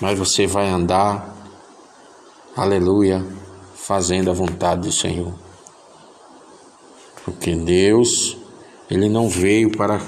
mas 0.00 0.18
você 0.18 0.46
vai 0.46 0.68
andar, 0.68 1.34
aleluia, 2.54 3.24
fazendo 3.74 4.30
a 4.30 4.34
vontade 4.34 4.82
do 4.82 4.92
Senhor. 4.92 5.34
Porque 7.24 7.54
Deus, 7.54 8.36
Ele 8.90 9.08
não 9.08 9.28
veio 9.28 9.70
para 9.70 10.00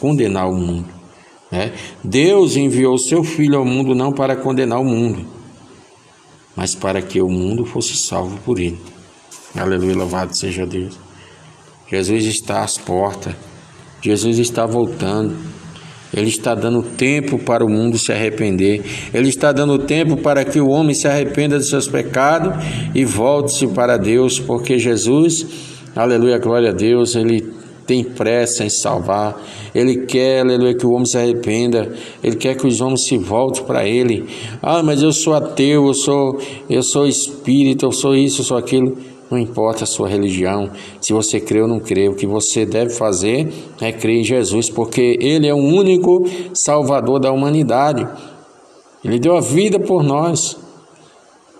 condenar 0.00 0.48
o 0.48 0.54
mundo. 0.54 0.88
Né? 1.50 1.72
Deus 2.02 2.56
enviou 2.56 2.98
seu 2.98 3.22
Filho 3.22 3.58
ao 3.58 3.64
mundo 3.64 3.94
não 3.94 4.12
para 4.12 4.36
condenar 4.36 4.80
o 4.80 4.84
mundo, 4.84 5.26
mas 6.56 6.74
para 6.74 7.00
que 7.00 7.22
o 7.22 7.28
mundo 7.28 7.64
fosse 7.64 7.96
salvo 7.96 8.36
por 8.38 8.58
Ele. 8.58 8.80
Aleluia, 9.56 9.96
louvado 9.96 10.36
seja 10.36 10.64
Deus. 10.64 10.98
Jesus 11.90 12.24
está 12.24 12.62
às 12.62 12.78
portas, 12.78 13.34
Jesus 14.00 14.38
está 14.38 14.64
voltando. 14.64 15.36
Ele 16.12 16.28
está 16.28 16.56
dando 16.56 16.82
tempo 16.82 17.38
para 17.38 17.64
o 17.64 17.68
mundo 17.68 17.96
se 17.96 18.12
arrepender. 18.12 18.82
Ele 19.14 19.28
está 19.28 19.52
dando 19.52 19.78
tempo 19.78 20.16
para 20.16 20.44
que 20.44 20.60
o 20.60 20.68
homem 20.68 20.92
se 20.92 21.06
arrependa 21.06 21.56
dos 21.56 21.68
seus 21.68 21.86
pecados 21.86 22.52
e 22.94 23.04
volte-se 23.04 23.68
para 23.68 23.96
Deus, 23.96 24.40
porque 24.40 24.76
Jesus, 24.76 25.46
aleluia, 25.94 26.38
glória 26.38 26.70
a 26.70 26.72
Deus, 26.72 27.14
ele 27.14 27.60
tem 27.86 28.02
pressa 28.02 28.64
em 28.64 28.70
salvar. 28.70 29.40
Ele 29.74 30.06
quer, 30.06 30.40
aleluia, 30.40 30.74
que 30.74 30.86
o 30.86 30.90
homem 30.90 31.06
se 31.06 31.16
arrependa. 31.16 31.92
Ele 32.22 32.36
quer 32.36 32.56
que 32.56 32.66
os 32.66 32.80
homens 32.80 33.04
se 33.04 33.16
voltem 33.16 33.64
para 33.64 33.86
ele. 33.86 34.26
Ah, 34.60 34.82
mas 34.82 35.02
eu 35.02 35.12
sou 35.12 35.34
ateu, 35.34 35.86
eu 35.86 35.94
sou, 35.94 36.40
eu 36.68 36.82
sou 36.82 37.06
espírita, 37.06 37.86
eu 37.86 37.92
sou 37.92 38.14
isso, 38.16 38.40
eu 38.40 38.44
sou 38.44 38.56
aquilo. 38.56 38.96
Não 39.30 39.38
importa 39.38 39.84
a 39.84 39.86
sua 39.86 40.08
religião, 40.08 40.70
se 41.00 41.12
você 41.12 41.38
crê 41.38 41.62
ou 41.62 41.68
não 41.68 41.78
crê, 41.78 42.08
o 42.08 42.16
que 42.16 42.26
você 42.26 42.66
deve 42.66 42.90
fazer 42.90 43.48
é 43.80 43.92
crer 43.92 44.18
em 44.18 44.24
Jesus, 44.24 44.68
porque 44.68 45.16
Ele 45.20 45.46
é 45.46 45.54
o 45.54 45.56
único 45.56 46.24
Salvador 46.52 47.20
da 47.20 47.30
humanidade. 47.30 48.08
Ele 49.04 49.20
deu 49.20 49.36
a 49.36 49.40
vida 49.40 49.78
por 49.78 50.02
nós. 50.02 50.56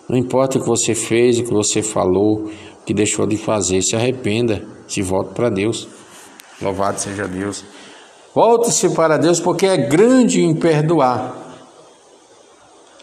Não 0.08 0.18
importa 0.18 0.58
o 0.58 0.60
que 0.60 0.66
você 0.66 0.96
fez, 0.96 1.38
o 1.38 1.44
que 1.44 1.52
você 1.52 1.80
falou, 1.80 2.46
o 2.82 2.84
que 2.84 2.92
deixou 2.92 3.24
de 3.24 3.36
fazer, 3.36 3.80
se 3.82 3.94
arrependa, 3.94 4.66
se 4.88 5.00
volte 5.00 5.34
para 5.34 5.48
Deus. 5.48 5.86
Louvado 6.60 6.98
seja 6.98 7.28
Deus. 7.28 7.64
Volte-se 8.34 8.90
para 8.90 9.16
Deus, 9.16 9.38
porque 9.38 9.66
é 9.66 9.76
grande 9.76 10.42
em 10.42 10.54
perdoar. 10.54 11.36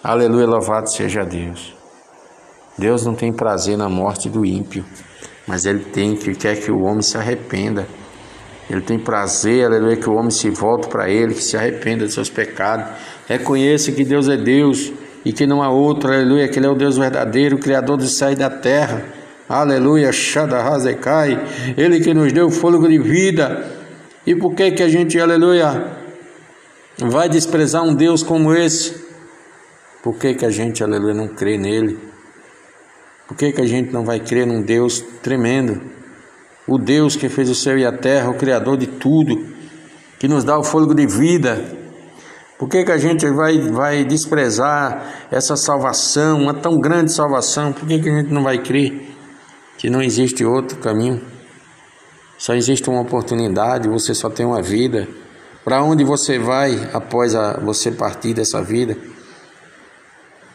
Aleluia, 0.04 0.46
louvado 0.46 0.90
seja 0.90 1.24
Deus. 1.24 1.77
Deus 2.78 3.06
não 3.06 3.16
tem 3.16 3.34
prazer 3.34 3.76
na 3.76 3.90
morte 3.90 4.30
do 4.30 4.46
ímpio, 4.46 4.86
mas 5.48 5.66
Ele 5.66 5.80
tem 5.80 6.16
que 6.16 6.36
quer 6.36 6.58
que 6.58 6.72
o 6.72 6.84
homem 6.84 7.02
se 7.02 7.18
arrependa. 7.18 7.88
Ele 8.70 8.82
tem 8.82 9.00
prazer, 9.00 9.66
aleluia, 9.66 9.96
que 9.96 10.10
o 10.10 10.14
homem 10.14 10.30
se 10.30 10.50
volte 10.50 10.88
para 10.88 11.10
Ele, 11.10 11.34
que 11.34 11.42
se 11.42 11.58
arrependa 11.58 12.06
dos 12.06 12.14
seus 12.14 12.30
pecados. 12.30 12.86
Reconheça 13.28 13.92
que 13.92 14.04
Deus 14.04 14.28
é 14.28 14.38
Deus 14.38 14.92
e 15.26 15.32
que 15.34 15.48
não 15.48 15.64
há 15.64 15.70
outro, 15.70 16.12
aleluia, 16.12 16.48
que 16.48 16.60
Ele 16.60 16.68
é 16.68 16.70
o 16.70 16.76
Deus 16.76 16.98
verdadeiro, 16.98 17.58
Criador 17.58 17.98
dos 17.98 18.18
céus 18.18 18.34
e 18.34 18.36
da 18.36 18.50
terra. 18.50 19.06
Aleluia, 19.50 20.12
Shadahazekai, 20.12 21.40
Ele 21.78 22.02
que 22.02 22.14
nos 22.14 22.32
deu 22.34 22.50
fôlego 22.52 22.88
de 22.88 23.00
vida. 23.00 23.66
E 24.26 24.36
por 24.36 24.54
que 24.54 24.72
que 24.72 24.84
a 24.84 24.90
gente, 24.90 25.18
aleluia, 25.20 25.94
vai 27.00 27.30
desprezar 27.30 27.84
um 27.84 27.96
Deus 27.96 28.22
como 28.22 28.54
esse? 28.54 29.08
Por 30.04 30.18
que 30.20 30.34
que 30.34 30.46
a 30.46 30.50
gente, 30.50 30.84
aleluia, 30.84 31.14
não 31.14 31.30
crê 31.30 31.58
nele? 31.58 31.98
Por 33.28 33.36
que, 33.36 33.52
que 33.52 33.62
a 33.62 33.66
gente 33.66 33.92
não 33.92 34.06
vai 34.06 34.20
crer 34.20 34.48
num 34.48 34.62
Deus 34.62 35.04
tremendo? 35.22 35.82
O 36.66 36.78
Deus 36.78 37.16
que 37.16 37.28
fez 37.28 37.50
o 37.50 37.56
céu 37.56 37.78
e 37.78 37.86
a 37.86 37.92
terra, 37.92 38.30
o 38.30 38.38
Criador 38.38 38.78
de 38.78 38.88
tudo, 38.88 39.54
que 40.18 40.28
nos 40.28 40.44
dá 40.44 40.58
o 40.58 40.64
fôlego 40.64 40.96
de 40.96 41.06
vida. 41.06 41.64
Por 42.58 42.68
que, 42.70 42.84
que 42.84 42.92
a 42.92 42.98
gente 42.98 43.30
vai, 43.30 43.60
vai 43.60 44.04
desprezar 44.04 45.28
essa 45.30 45.56
salvação, 45.56 46.42
uma 46.42 46.54
tão 46.54 46.80
grande 46.80 47.12
salvação? 47.12 47.72
Por 47.74 47.88
que, 47.88 48.00
que 48.00 48.10
a 48.10 48.18
gente 48.18 48.34
não 48.34 48.44
vai 48.44 48.58
crer 48.58 49.14
que 49.78 49.90
não 49.90 50.02
existe 50.02 50.44
outro 50.44 50.78
caminho? 50.78 51.22
Só 52.38 52.56
existe 52.56 52.90
uma 52.90 53.02
oportunidade, 53.02 53.90
você 53.90 54.14
só 54.16 54.30
tem 54.30 54.46
uma 54.46 54.62
vida. 54.62 55.08
Para 55.64 55.84
onde 55.84 56.04
você 56.04 56.40
vai 56.40 56.90
após 56.94 57.36
a, 57.36 57.60
você 57.60 57.92
partir 57.92 58.34
dessa 58.34 58.62
vida? 58.62 58.98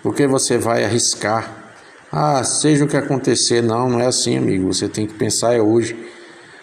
Por 0.02 0.14
que 0.14 0.26
você 0.26 0.58
vai 0.58 0.84
arriscar? 0.84 1.61
Ah, 2.14 2.44
seja 2.44 2.84
o 2.84 2.88
que 2.88 2.94
acontecer, 2.94 3.62
não, 3.62 3.88
não 3.88 3.98
é 3.98 4.06
assim, 4.06 4.36
amigo. 4.36 4.70
Você 4.70 4.86
tem 4.86 5.06
que 5.06 5.14
pensar 5.14 5.54
é 5.54 5.62
hoje. 5.62 5.96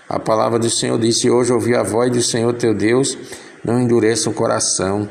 A 0.07 0.19
palavra 0.19 0.59
do 0.59 0.69
Senhor 0.69 0.99
disse: 0.99 1.27
Hoje 1.27 1.51
ouvi 1.51 1.75
a 1.75 1.81
voz 1.81 2.11
do 2.11 2.21
Senhor 2.21 2.53
teu 2.53 2.71
Deus, 2.71 3.17
não 3.65 3.81
endureça 3.81 4.29
o 4.29 4.33
coração. 4.33 5.09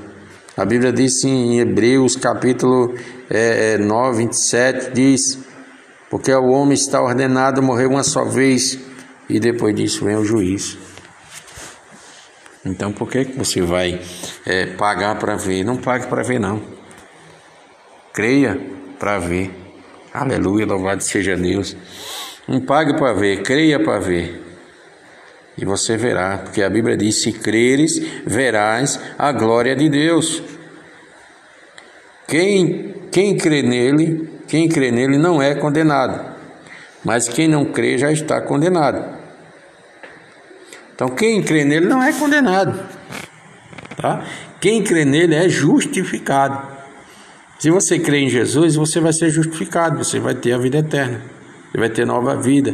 A 0.56 0.64
Bíblia 0.64 0.92
disse 0.92 1.26
em 1.26 1.58
Hebreus, 1.58 2.14
capítulo 2.14 2.94
é, 3.28 3.78
9, 3.78 4.18
27, 4.26 4.92
diz: 4.92 5.40
Porque 6.08 6.32
o 6.32 6.50
homem 6.50 6.74
está 6.74 7.02
ordenado 7.02 7.60
a 7.60 7.64
morrer 7.64 7.86
uma 7.86 8.04
só 8.04 8.24
vez, 8.24 8.78
e 9.28 9.40
depois 9.40 9.74
disso 9.74 10.04
vem 10.04 10.14
o 10.14 10.24
juízo. 10.24 10.78
Então, 12.64 12.92
por 12.92 13.10
que, 13.10 13.24
que 13.24 13.36
você 13.36 13.60
vai 13.60 14.00
é, 14.46 14.66
pagar 14.66 15.18
para 15.18 15.34
ver? 15.34 15.64
Não 15.64 15.76
pague 15.76 16.06
para 16.06 16.22
ver, 16.22 16.38
não. 16.38 16.62
Creia 18.12 18.60
para 19.00 19.18
ver. 19.18 19.67
Aleluia, 20.12 20.64
louvado 20.64 21.02
seja 21.02 21.36
Deus. 21.36 21.76
Não 22.46 22.60
pague 22.60 22.94
para 22.94 23.12
ver, 23.12 23.42
creia 23.42 23.78
para 23.78 23.98
ver. 23.98 24.42
E 25.56 25.64
você 25.64 25.96
verá, 25.96 26.38
porque 26.38 26.62
a 26.62 26.70
Bíblia 26.70 26.96
diz: 26.96 27.20
se 27.22 27.32
creres, 27.32 27.98
verás 28.24 28.98
a 29.18 29.32
glória 29.32 29.74
de 29.76 29.88
Deus. 29.88 30.42
Quem, 32.26 32.94
quem 33.10 33.36
crê 33.36 33.62
nele, 33.62 34.28
quem 34.46 34.68
crê 34.68 34.90
nele 34.90 35.18
não 35.18 35.42
é 35.42 35.54
condenado, 35.54 36.24
mas 37.04 37.28
quem 37.28 37.48
não 37.48 37.64
crê 37.66 37.98
já 37.98 38.12
está 38.12 38.40
condenado. 38.40 39.18
Então, 40.94 41.08
quem 41.08 41.42
crê 41.42 41.64
nele 41.64 41.86
não 41.86 42.02
é 42.02 42.12
condenado, 42.12 42.86
tá? 43.96 44.24
Quem 44.60 44.82
crê 44.82 45.04
nele 45.04 45.34
é 45.34 45.48
justificado. 45.48 46.77
Se 47.58 47.70
você 47.70 47.98
crê 47.98 48.18
em 48.18 48.28
Jesus, 48.28 48.76
você 48.76 49.00
vai 49.00 49.12
ser 49.12 49.30
justificado, 49.30 49.98
você 49.98 50.20
vai 50.20 50.34
ter 50.34 50.52
a 50.52 50.58
vida 50.58 50.78
eterna, 50.78 51.20
você 51.70 51.78
vai 51.78 51.88
ter 51.88 52.06
nova 52.06 52.36
vida. 52.36 52.72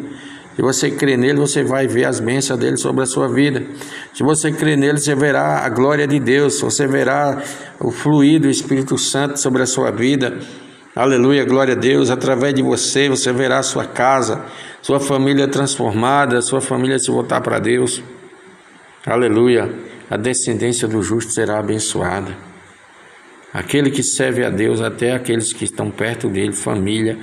Se 0.55 0.62
você 0.62 0.90
crê 0.90 1.16
nele, 1.16 1.38
você 1.38 1.64
vai 1.64 1.88
ver 1.88 2.05
as 2.05 2.20
bênçãos 2.20 2.61
dele 2.61 2.77
sobre 2.77 3.03
a 3.03 3.07
sua 3.07 3.27
vida. 3.27 3.64
Se 4.12 4.23
você 4.23 4.53
crê 4.53 4.77
nele, 4.77 4.99
você 4.99 5.14
verá 5.14 5.64
a 5.64 5.68
glória 5.68 6.07
de 6.07 6.20
Deus, 6.20 6.61
você 6.61 6.87
verá 6.87 7.42
o 7.81 7.90
fluir 7.90 8.40
do 8.40 8.49
Espírito 8.49 8.97
Santo 8.97 9.40
sobre 9.40 9.62
a 9.62 9.66
sua 9.66 9.90
vida. 9.90 10.38
Aleluia, 10.94 11.44
glória 11.44 11.75
a 11.75 11.77
Deus. 11.77 12.09
Através 12.09 12.55
de 12.55 12.62
você, 12.62 13.09
você 13.09 13.33
verá 13.33 13.59
a 13.59 13.64
sua 13.64 13.85
casa, 13.85 14.44
sua 14.81 15.01
família 15.01 15.49
transformada, 15.49 16.40
sua 16.40 16.61
família 16.61 16.99
se 16.99 17.11
voltar 17.11 17.40
para 17.40 17.59
Deus. 17.59 18.01
Aleluia. 19.05 19.75
A 20.09 20.16
descendência 20.16 20.87
do 20.87 21.03
justo 21.03 21.33
será 21.33 21.59
abençoada. 21.59 22.54
Aquele 23.55 23.88
que 23.88 24.03
serve 24.03 24.45
a 24.45 24.51
Deus, 24.51 24.81
até 24.81 25.12
aqueles 25.12 25.53
que 25.53 25.64
estão 25.64 25.88
perto 25.88 26.29
dele, 26.29 26.53
família, 26.53 27.17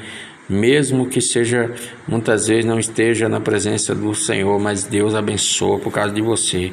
mesmo 0.48 1.08
que 1.08 1.20
seja 1.20 1.70
muitas 2.08 2.48
vezes 2.48 2.64
não 2.64 2.80
esteja 2.80 3.28
na 3.28 3.42
presença 3.42 3.94
do 3.94 4.16
Senhor, 4.16 4.58
mas 4.58 4.86
Deus 4.86 5.14
abençoa 5.14 5.78
por 5.78 5.92
causa 5.92 6.14
de 6.14 6.22
você. 6.22 6.72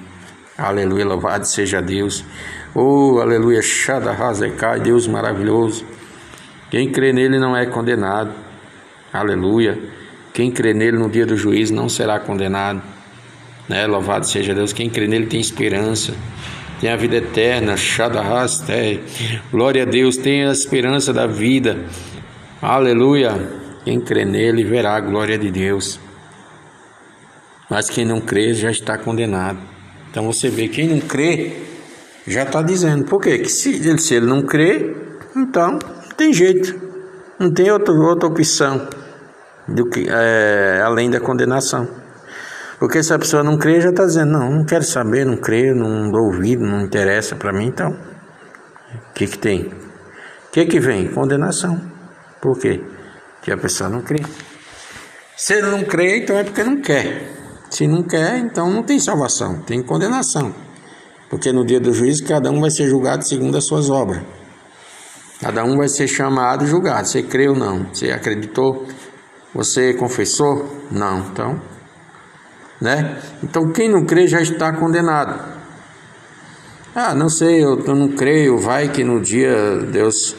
Aleluia, 0.57 1.05
louvado 1.05 1.45
seja 1.45 1.83
Deus. 1.83 2.25
Oh, 2.73 3.19
aleluia, 3.21 3.61
Shadahazekai, 3.61 4.79
Deus 4.79 5.09
maravilhoso. 5.09 5.85
Quem 6.71 6.93
crê 6.93 7.13
nele 7.13 7.41
não 7.41 7.57
é 7.57 7.67
condenado. 7.67 8.31
Aleluia. 9.13 9.77
Quem 10.33 10.53
crê 10.53 10.73
nele 10.73 10.99
no 10.99 11.09
dia 11.09 11.27
do 11.27 11.37
juízo 11.37 11.75
não 11.75 11.89
será 11.89 12.21
condenado. 12.21 12.81
Né? 13.69 13.87
Louvado 13.89 14.25
seja 14.25 14.55
Deus. 14.55 14.73
Quem 14.73 14.89
crê 14.89 15.09
nele 15.09 15.27
tem 15.27 15.41
esperança. 15.41 16.15
Tem 16.81 16.91
a 16.91 16.97
vida 16.97 17.17
eterna. 17.17 17.77
Shadahastei. 17.77 19.05
Glória 19.51 19.83
a 19.83 19.87
Deus. 19.87 20.17
Tem 20.17 20.47
a 20.47 20.53
esperança 20.53 21.13
da 21.13 21.27
vida. 21.27 21.79
Aleluia. 22.63 23.33
Quem 23.85 24.01
crê 24.01 24.25
nele 24.25 24.65
verá 24.65 24.97
a 24.97 25.01
glória 25.01 25.39
de 25.39 25.51
Deus. 25.51 25.99
Mas 27.71 27.91
quem 27.91 28.05
não 28.05 28.21
crê 28.21 28.55
já 28.55 28.71
está 28.71 28.97
condenado. 28.97 29.59
Então 30.11 30.25
você 30.25 30.49
vê, 30.49 30.69
quem 30.69 30.89
não 30.89 31.01
crê 31.01 31.53
já 32.27 32.43
está 32.43 32.63
dizendo. 32.63 33.05
Por 33.05 33.21
quê? 33.21 33.39
Que 33.39 33.49
se 33.49 33.75
ele, 33.75 33.99
se 33.99 34.15
ele 34.15 34.27
não 34.27 34.43
crê, 34.43 34.95
então 35.37 35.73
não 35.73 36.17
tem 36.17 36.33
jeito. 36.33 36.75
Não 37.39 37.53
tem 37.53 37.71
outra, 37.71 37.93
outra 37.95 38.29
opção 38.29 38.89
do 39.67 39.89
que, 39.89 40.07
é, 40.09 40.83
além 40.85 41.11
da 41.11 41.21
condenação. 41.21 41.89
Porque 42.79 43.03
se 43.03 43.13
a 43.13 43.19
pessoa 43.19 43.43
não 43.43 43.59
crê, 43.59 43.81
já 43.81 43.91
está 43.91 44.05
dizendo, 44.05 44.33
não, 44.33 44.51
não 44.51 44.65
quero 44.65 44.85
saber, 44.85 45.27
não 45.27 45.37
creio, 45.37 45.75
não 45.75 46.11
dou 46.11 46.27
ouvido, 46.27 46.65
não 46.65 46.83
interessa 46.83 47.35
para 47.35 47.53
mim, 47.53 47.67
então. 47.67 47.91
O 47.91 49.13
que, 49.15 49.27
que 49.27 49.39
tem? 49.39 49.67
O 49.67 50.51
que, 50.53 50.65
que 50.67 50.79
vem? 50.79 51.09
Condenação. 51.09 51.81
Por 52.41 52.59
quê? 52.59 52.81
que 53.49 53.53
a 53.53 53.57
pessoa 53.57 53.89
não 53.89 54.03
crê. 54.03 54.23
Se 55.37 55.55
ele 55.55 55.71
não 55.71 55.85
crê, 55.85 56.19
então 56.19 56.37
é 56.37 56.45
porque 56.45 56.63
não 56.63 56.81
quer. 56.81 57.33
Se 57.71 57.87
não 57.87 58.03
quer, 58.03 58.39
então 58.39 58.71
não 58.71 58.83
tem 58.83 58.99
salvação, 58.99 59.63
tem 59.63 59.83
condenação. 59.83 60.55
Porque 61.31 61.53
no 61.53 61.65
dia 61.65 61.81
do 61.81 61.93
juízo 61.93 62.25
cada 62.25 62.51
um 62.51 62.61
vai 62.61 62.71
ser 62.71 62.89
julgado 62.89 63.27
segundo 63.27 63.57
as 63.57 63.65
suas 63.65 63.89
obras. 63.89 64.23
Cada 65.41 65.65
um 65.65 65.77
vai 65.77 65.89
ser 65.89 66.09
chamado 66.09 66.65
e 66.65 66.67
julgado. 66.67 67.07
Você 67.07 67.23
crê 67.23 67.49
ou 67.49 67.55
não? 67.55 67.87
Você 67.93 68.11
acreditou? 68.11 68.87
Você 69.55 69.95
confessou? 69.95 70.67
Não. 70.91 71.21
Então, 71.31 71.61
né? 72.81 73.19
Então 73.43 73.71
quem 73.73 73.89
não 73.89 74.05
crê 74.05 74.27
já 74.27 74.41
está 74.41 74.73
condenado. 74.73 75.59
Ah, 76.95 77.15
não 77.15 77.29
sei, 77.29 77.63
eu, 77.63 77.77
não 77.95 78.09
creio. 78.09 78.59
Vai 78.59 78.89
que 78.89 79.05
no 79.05 79.21
dia 79.21 79.77
Deus 79.93 80.35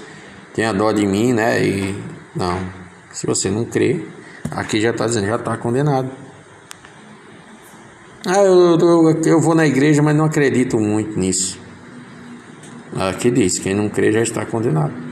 tenha 0.54 0.73
dó 0.73 0.91
de 0.91 1.06
mim, 1.06 1.34
né? 1.34 1.63
E 1.63 2.04
não. 2.36 2.60
Se 3.12 3.25
você 3.25 3.49
não 3.49 3.65
crê, 3.65 4.06
aqui 4.52 4.82
já 4.82 4.91
está 4.91 5.06
dizendo, 5.06 5.28
já 5.28 5.36
está 5.36 5.58
condenado. 5.58 6.10
Ah, 8.25 8.39
eu, 8.39 8.78
eu, 8.78 9.21
eu 9.25 9.39
vou 9.39 9.56
na 9.56 9.65
igreja, 9.65 10.02
mas 10.02 10.15
não 10.15 10.25
acredito 10.25 10.78
muito 10.78 11.17
nisso. 11.17 11.60
Aqui 12.95 13.32
diz: 13.32 13.60
quem 13.60 13.73
não 13.73 13.88
crê 13.89 14.12
já 14.12 14.21
está 14.21 14.45
condenado. 14.45 15.08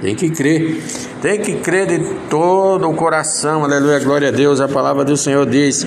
Tem 0.00 0.14
que 0.14 0.30
crer, 0.30 0.80
tem 1.20 1.40
que 1.40 1.56
crer 1.56 1.86
de 1.86 2.14
todo 2.30 2.88
o 2.88 2.94
coração, 2.94 3.64
aleluia, 3.64 3.98
glória 3.98 4.28
a 4.28 4.30
Deus. 4.30 4.60
A 4.60 4.68
palavra 4.68 5.04
do 5.04 5.16
Senhor 5.16 5.44
diz: 5.44 5.84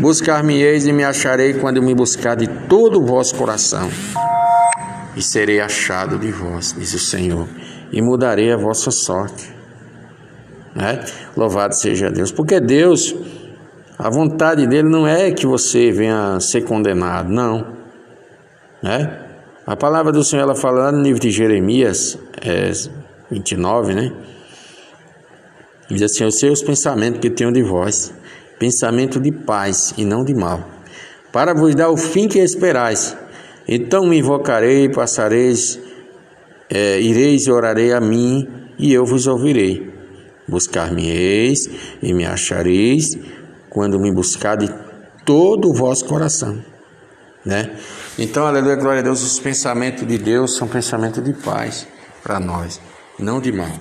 Buscar-me-eis 0.00 0.86
e 0.86 0.92
me 0.92 1.02
acharei 1.02 1.54
quando 1.54 1.82
me 1.82 1.94
buscar 1.94 2.36
de 2.36 2.46
todo 2.68 3.00
o 3.00 3.06
vosso 3.06 3.34
coração, 3.36 3.88
e 5.16 5.22
serei 5.22 5.60
achado 5.60 6.18
de 6.18 6.30
vós, 6.30 6.74
diz 6.76 6.92
o 6.92 6.98
Senhor, 6.98 7.48
e 7.90 8.02
mudarei 8.02 8.52
a 8.52 8.56
vossa 8.56 8.90
sorte. 8.90 9.50
Né? 10.74 11.02
Louvado 11.34 11.74
seja 11.74 12.10
Deus. 12.10 12.30
Porque 12.30 12.60
Deus, 12.60 13.14
a 13.98 14.10
vontade 14.10 14.66
dele 14.66 14.90
não 14.90 15.06
é 15.06 15.30
que 15.30 15.46
você 15.46 15.90
venha 15.90 16.38
ser 16.38 16.64
condenado, 16.64 17.30
não. 17.30 17.78
Né? 18.82 19.20
A 19.66 19.74
palavra 19.74 20.12
do 20.12 20.22
Senhor, 20.22 20.42
ela 20.42 20.54
fala 20.54 20.92
no 20.92 21.00
livro 21.00 21.20
de 21.20 21.30
Jeremias 21.30 22.18
é, 22.42 22.70
29, 23.30 23.94
né? 23.94 24.12
Diz 25.88 26.02
assim: 26.02 26.24
Eu 26.24 26.30
sei 26.30 26.50
os 26.50 26.62
pensamentos 26.62 27.20
que 27.20 27.30
tenho 27.30 27.52
de 27.52 27.62
vós, 27.62 28.12
pensamento 28.58 29.20
de 29.20 29.32
paz 29.32 29.94
e 29.96 30.04
não 30.04 30.24
de 30.24 30.34
mal, 30.34 30.68
para 31.32 31.54
vos 31.54 31.74
dar 31.74 31.90
o 31.90 31.96
fim 31.96 32.28
que 32.28 32.38
esperais. 32.38 33.16
Então 33.66 34.06
me 34.06 34.18
invocarei, 34.18 34.88
passareis, 34.88 35.78
é, 36.70 37.00
ireis 37.00 37.46
e 37.46 37.50
orarei 37.50 37.92
a 37.92 38.00
mim, 38.00 38.46
e 38.78 38.92
eu 38.92 39.04
vos 39.04 39.26
ouvirei. 39.26 39.92
Buscar-me-eis 40.46 41.70
e 42.02 42.12
me 42.12 42.26
achareis 42.26 43.16
quando 43.70 43.98
me 43.98 44.12
buscar 44.12 44.56
de 44.56 44.68
todo 45.24 45.70
o 45.70 45.74
vosso 45.74 46.04
coração. 46.04 46.62
Né? 47.44 47.76
Então, 48.18 48.46
aleluia, 48.46 48.76
glória 48.76 49.00
a 49.00 49.02
Deus, 49.02 49.22
os 49.22 49.38
pensamentos 49.38 50.06
de 50.06 50.18
Deus 50.18 50.56
são 50.56 50.68
pensamentos 50.68 51.22
de 51.22 51.32
paz 51.32 51.86
para 52.22 52.40
nós, 52.40 52.80
não 53.18 53.40
de 53.40 53.52
mal. 53.52 53.72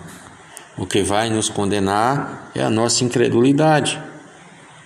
O 0.78 0.86
que 0.86 1.04
vai 1.04 1.30
nos 1.30 1.50
condenar 1.50 2.52
é 2.56 2.64
a 2.64 2.70
nossa 2.70 3.04
incredulidade, 3.04 4.02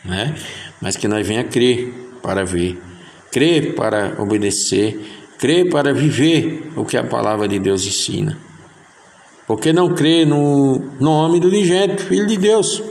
né? 0.03 0.35
Mas 0.81 0.95
que 0.95 1.07
nós 1.07 1.25
venha 1.25 1.43
crer 1.43 2.19
para 2.21 2.43
ver, 2.43 2.81
crer 3.31 3.75
para 3.75 4.21
obedecer, 4.21 4.99
crer 5.37 5.69
para 5.69 5.93
viver 5.93 6.71
o 6.75 6.85
que 6.85 6.97
a 6.97 7.03
palavra 7.03 7.47
de 7.47 7.57
Deus 7.59 7.85
ensina 7.85 8.47
porque 9.47 9.71
não 9.71 9.95
crê 9.95 10.25
no 10.25 10.91
nome 10.99 11.39
do 11.39 11.47
unigênito, 11.47 12.03
Filho 12.03 12.27
de 12.27 12.35
Deus. 12.35 12.83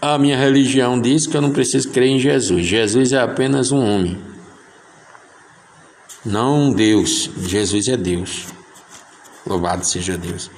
A 0.00 0.16
minha 0.16 0.38
religião 0.38 1.00
diz 1.00 1.26
que 1.26 1.36
eu 1.36 1.40
não 1.40 1.50
preciso 1.50 1.90
crer 1.90 2.08
em 2.08 2.20
Jesus. 2.20 2.64
Jesus 2.64 3.12
é 3.12 3.18
apenas 3.18 3.72
um 3.72 3.84
homem, 3.84 4.16
não 6.24 6.72
Deus. 6.72 7.28
Jesus 7.48 7.88
é 7.88 7.96
Deus. 7.96 8.53
Louvado 9.46 9.84
seja 9.84 10.16
Deus. 10.16 10.50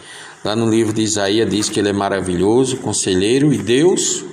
Lá 0.44 0.54
no 0.54 0.68
livro 0.68 0.92
de 0.92 1.02
Isaías 1.02 1.48
diz 1.50 1.68
que 1.68 1.80
ele 1.80 1.88
é 1.88 1.92
maravilhoso, 1.92 2.76
conselheiro 2.76 3.52
e 3.52 3.58
Deus, 3.58 4.24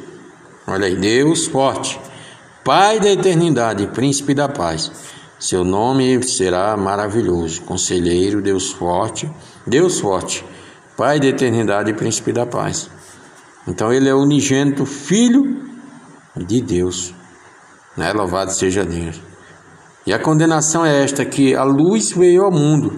olha 0.68 0.86
aí, 0.86 0.96
Deus 0.96 1.48
forte, 1.48 2.00
Pai 2.64 2.98
da 2.98 3.12
eternidade, 3.12 3.88
príncipe 3.88 4.34
da 4.34 4.48
paz. 4.48 4.90
Seu 5.38 5.66
nome 5.66 6.24
será 6.24 6.78
maravilhoso, 6.78 7.62
conselheiro, 7.64 8.42
Deus 8.42 8.72
forte, 8.72 9.30
Deus 9.68 10.00
forte, 10.00 10.46
Pai 10.96 11.20
da 11.20 11.28
eternidade 11.28 11.92
e 11.92 11.94
príncipe 11.94 12.32
da 12.32 12.46
paz. 12.46 12.90
Então 13.68 13.92
ele 13.92 14.08
é 14.08 14.14
unigênito 14.14 14.86
filho 14.86 15.62
de 16.38 16.62
Deus. 16.62 17.14
Né? 17.98 18.14
Louvado 18.14 18.54
seja 18.54 18.86
Deus. 18.86 19.20
E 20.06 20.14
a 20.14 20.20
condenação 20.20 20.86
é 20.86 21.04
esta 21.04 21.26
que 21.26 21.56
a 21.56 21.64
luz 21.64 22.12
veio 22.12 22.46
ao 22.46 22.52
mundo, 22.52 22.98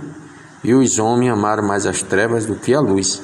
e 0.65 0.73
os 0.73 0.97
homens 0.99 1.32
amaram 1.32 1.63
mais 1.63 1.86
as 1.86 2.01
trevas 2.01 2.45
do 2.45 2.56
que 2.56 2.73
a 2.73 2.80
luz, 2.80 3.21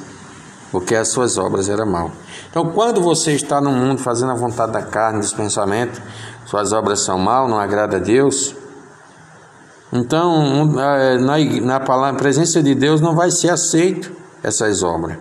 porque 0.72 0.96
as 0.96 1.10
suas 1.10 1.38
obras 1.38 1.68
eram 1.68 1.88
mal. 1.88 2.12
Então, 2.50 2.72
quando 2.72 3.02
você 3.02 3.34
está 3.34 3.60
no 3.60 3.72
mundo 3.72 4.00
fazendo 4.02 4.32
a 4.32 4.36
vontade 4.36 4.72
da 4.72 4.84
carne, 4.84 5.20
dos 5.20 5.34
pensamentos, 5.34 6.00
suas 6.46 6.72
obras 6.72 7.00
são 7.00 7.18
mal, 7.18 7.48
não 7.48 7.60
agrada 7.60 7.98
a 7.98 8.00
Deus, 8.00 8.56
então, 9.92 10.66
na, 10.66 11.18
na, 11.18 11.80
na 11.80 12.14
presença 12.14 12.64
de 12.64 12.74
Deus 12.74 13.02
não 13.02 13.16
vai 13.16 13.30
ser 13.30 13.50
aceito. 13.50 14.12
essas 14.42 14.84
obras, 14.84 15.18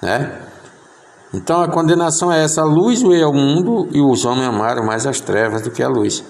né? 0.00 0.42
Então 1.34 1.60
a 1.60 1.68
condenação 1.68 2.32
é 2.32 2.44
essa: 2.44 2.62
a 2.62 2.64
luz 2.64 3.02
veio 3.02 3.26
ao 3.26 3.32
mundo 3.32 3.88
e 3.92 4.00
os 4.00 4.24
homens 4.24 4.46
amaram 4.46 4.84
mais 4.84 5.06
as 5.06 5.20
trevas 5.20 5.62
do 5.62 5.70
que 5.70 5.82
a 5.82 5.88
luz. 5.88 6.22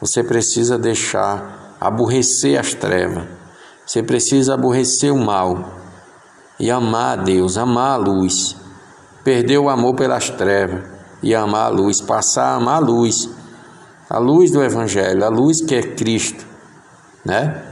Você 0.00 0.22
precisa 0.22 0.78
deixar 0.78 1.76
aborrecer 1.80 2.58
as 2.58 2.72
trevas. 2.72 3.24
Você 3.86 4.02
precisa 4.02 4.54
aborrecer 4.54 5.12
o 5.12 5.18
mal 5.18 5.74
e 6.58 6.70
amar 6.70 7.18
a 7.18 7.22
Deus, 7.22 7.56
amar 7.56 7.92
a 7.92 7.96
luz. 7.96 8.56
Perder 9.24 9.58
o 9.58 9.68
amor 9.68 9.94
pelas 9.94 10.30
trevas 10.30 10.82
e 11.22 11.34
amar 11.34 11.66
a 11.66 11.68
luz, 11.68 12.00
passar 12.00 12.46
a 12.46 12.54
amar 12.56 12.76
a 12.76 12.84
luz. 12.84 13.28
A 14.08 14.18
luz 14.18 14.50
do 14.50 14.62
evangelho, 14.62 15.24
a 15.24 15.28
luz 15.28 15.60
que 15.60 15.74
é 15.74 15.82
Cristo, 15.82 16.44
né? 17.24 17.62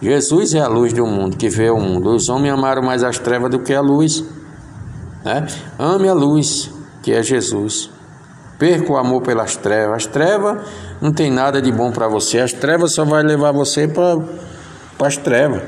Jesus 0.00 0.54
é 0.54 0.60
a 0.60 0.68
luz 0.68 0.92
do 0.92 1.06
mundo, 1.06 1.36
que 1.36 1.48
vê 1.48 1.68
o 1.68 1.78
mundo. 1.78 2.14
Os 2.14 2.28
homens 2.28 2.54
amaram 2.54 2.82
mais 2.82 3.04
as 3.04 3.18
trevas 3.18 3.50
do 3.50 3.58
que 3.58 3.74
a 3.74 3.82
luz. 3.82 4.24
Né? 5.22 5.46
Ame 5.78 6.08
a 6.08 6.14
luz, 6.14 6.70
que 7.02 7.12
é 7.12 7.22
Jesus. 7.22 7.90
Perca 8.58 8.92
o 8.92 8.96
amor 8.96 9.20
pelas 9.20 9.56
trevas. 9.56 9.96
As 9.96 10.06
trevas 10.06 10.66
não 11.02 11.12
tem 11.12 11.30
nada 11.30 11.60
de 11.60 11.70
bom 11.70 11.92
para 11.92 12.08
você. 12.08 12.38
As 12.38 12.52
trevas 12.52 12.92
só 12.92 13.04
vai 13.04 13.22
levar 13.22 13.52
você 13.52 13.86
para 13.86 14.18
as 15.04 15.16
trevas, 15.16 15.62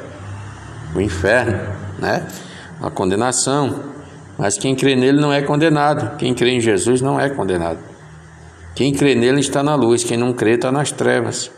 o 0.95 1.01
inferno, 1.01 1.59
né? 1.99 2.27
A 2.81 2.90
condenação. 2.90 3.92
Mas 4.38 4.59
quem 4.59 4.75
crê 4.75 4.97
nele 4.97 5.21
não 5.21 5.33
é 5.33 5.42
condenado. 5.42 6.16
Quem 6.16 6.35
crê 6.35 6.51
em 6.51 6.61
Jesus 6.61 7.01
não 7.01 7.21
é 7.21 7.29
condenado. 7.31 7.79
Quem 8.75 8.92
crê 8.92 9.14
nele 9.14 9.40
está 9.40 9.62
na 9.62 9.75
luz. 9.75 10.03
Quem 10.03 10.16
não 10.16 10.33
crê 10.33 10.55
está 10.55 10.73
nas 10.73 10.90
trevas. 10.90 11.51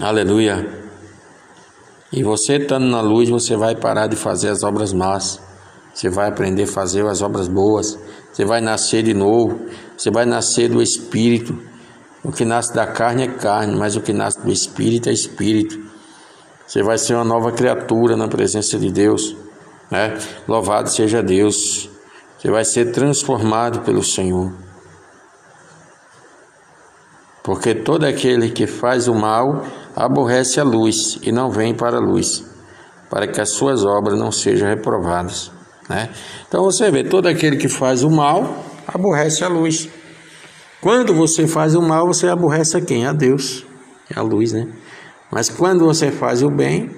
Aleluia. 0.00 0.84
E 2.12 2.22
você 2.22 2.56
estando 2.56 2.86
na 2.86 3.00
luz, 3.00 3.28
você 3.28 3.56
vai 3.56 3.74
parar 3.74 4.06
de 4.06 4.16
fazer 4.16 4.50
as 4.50 4.62
obras 4.62 4.92
más. 4.92 5.40
Você 5.92 6.08
vai 6.08 6.28
aprender 6.28 6.64
a 6.64 6.66
fazer 6.66 7.04
as 7.06 7.22
obras 7.22 7.48
boas. 7.48 7.98
Você 8.32 8.44
vai 8.44 8.60
nascer 8.60 9.02
de 9.02 9.14
novo. 9.14 9.66
Você 9.96 10.10
vai 10.10 10.24
nascer 10.24 10.68
do 10.68 10.82
Espírito. 10.82 11.58
O 12.24 12.32
que 12.32 12.44
nasce 12.44 12.74
da 12.74 12.86
carne 12.86 13.24
é 13.24 13.28
carne, 13.28 13.76
mas 13.76 13.96
o 13.96 14.00
que 14.00 14.12
nasce 14.12 14.40
do 14.40 14.50
Espírito 14.50 15.10
é 15.10 15.12
Espírito. 15.12 15.78
Você 16.66 16.82
vai 16.82 16.96
ser 16.96 17.14
uma 17.14 17.24
nova 17.24 17.52
criatura 17.52 18.16
na 18.16 18.26
presença 18.26 18.78
de 18.78 18.90
Deus. 18.90 19.36
Né? 19.90 20.18
Louvado 20.48 20.88
seja 20.88 21.22
Deus. 21.22 21.90
Você 22.38 22.50
vai 22.50 22.64
ser 22.64 22.92
transformado 22.92 23.80
pelo 23.80 24.02
Senhor. 24.02 24.52
Porque 27.42 27.74
todo 27.74 28.04
aquele 28.04 28.50
que 28.50 28.66
faz 28.66 29.06
o 29.06 29.14
mal 29.14 29.62
aborrece 29.94 30.58
a 30.58 30.64
luz 30.64 31.18
e 31.22 31.30
não 31.30 31.50
vem 31.50 31.74
para 31.74 31.98
a 31.98 32.00
luz, 32.00 32.42
para 33.10 33.26
que 33.26 33.38
as 33.38 33.50
suas 33.50 33.84
obras 33.84 34.18
não 34.18 34.32
sejam 34.32 34.66
reprovadas. 34.66 35.52
Né? 35.90 36.08
Então 36.48 36.64
você 36.64 36.90
vê, 36.90 37.04
todo 37.04 37.26
aquele 37.26 37.58
que 37.58 37.68
faz 37.68 38.02
o 38.02 38.10
mal 38.10 38.64
aborrece 38.88 39.44
a 39.44 39.48
luz. 39.48 39.90
Quando 40.84 41.14
você 41.14 41.46
faz 41.46 41.74
o 41.74 41.80
mal, 41.80 42.06
você 42.06 42.28
aborrece 42.28 42.76
a 42.76 42.80
quem? 42.82 43.06
A 43.06 43.12
Deus, 43.14 43.64
é 44.14 44.18
a 44.18 44.22
luz, 44.22 44.52
né? 44.52 44.68
Mas 45.32 45.48
quando 45.48 45.86
você 45.86 46.10
faz 46.10 46.42
o 46.42 46.50
bem, 46.50 46.90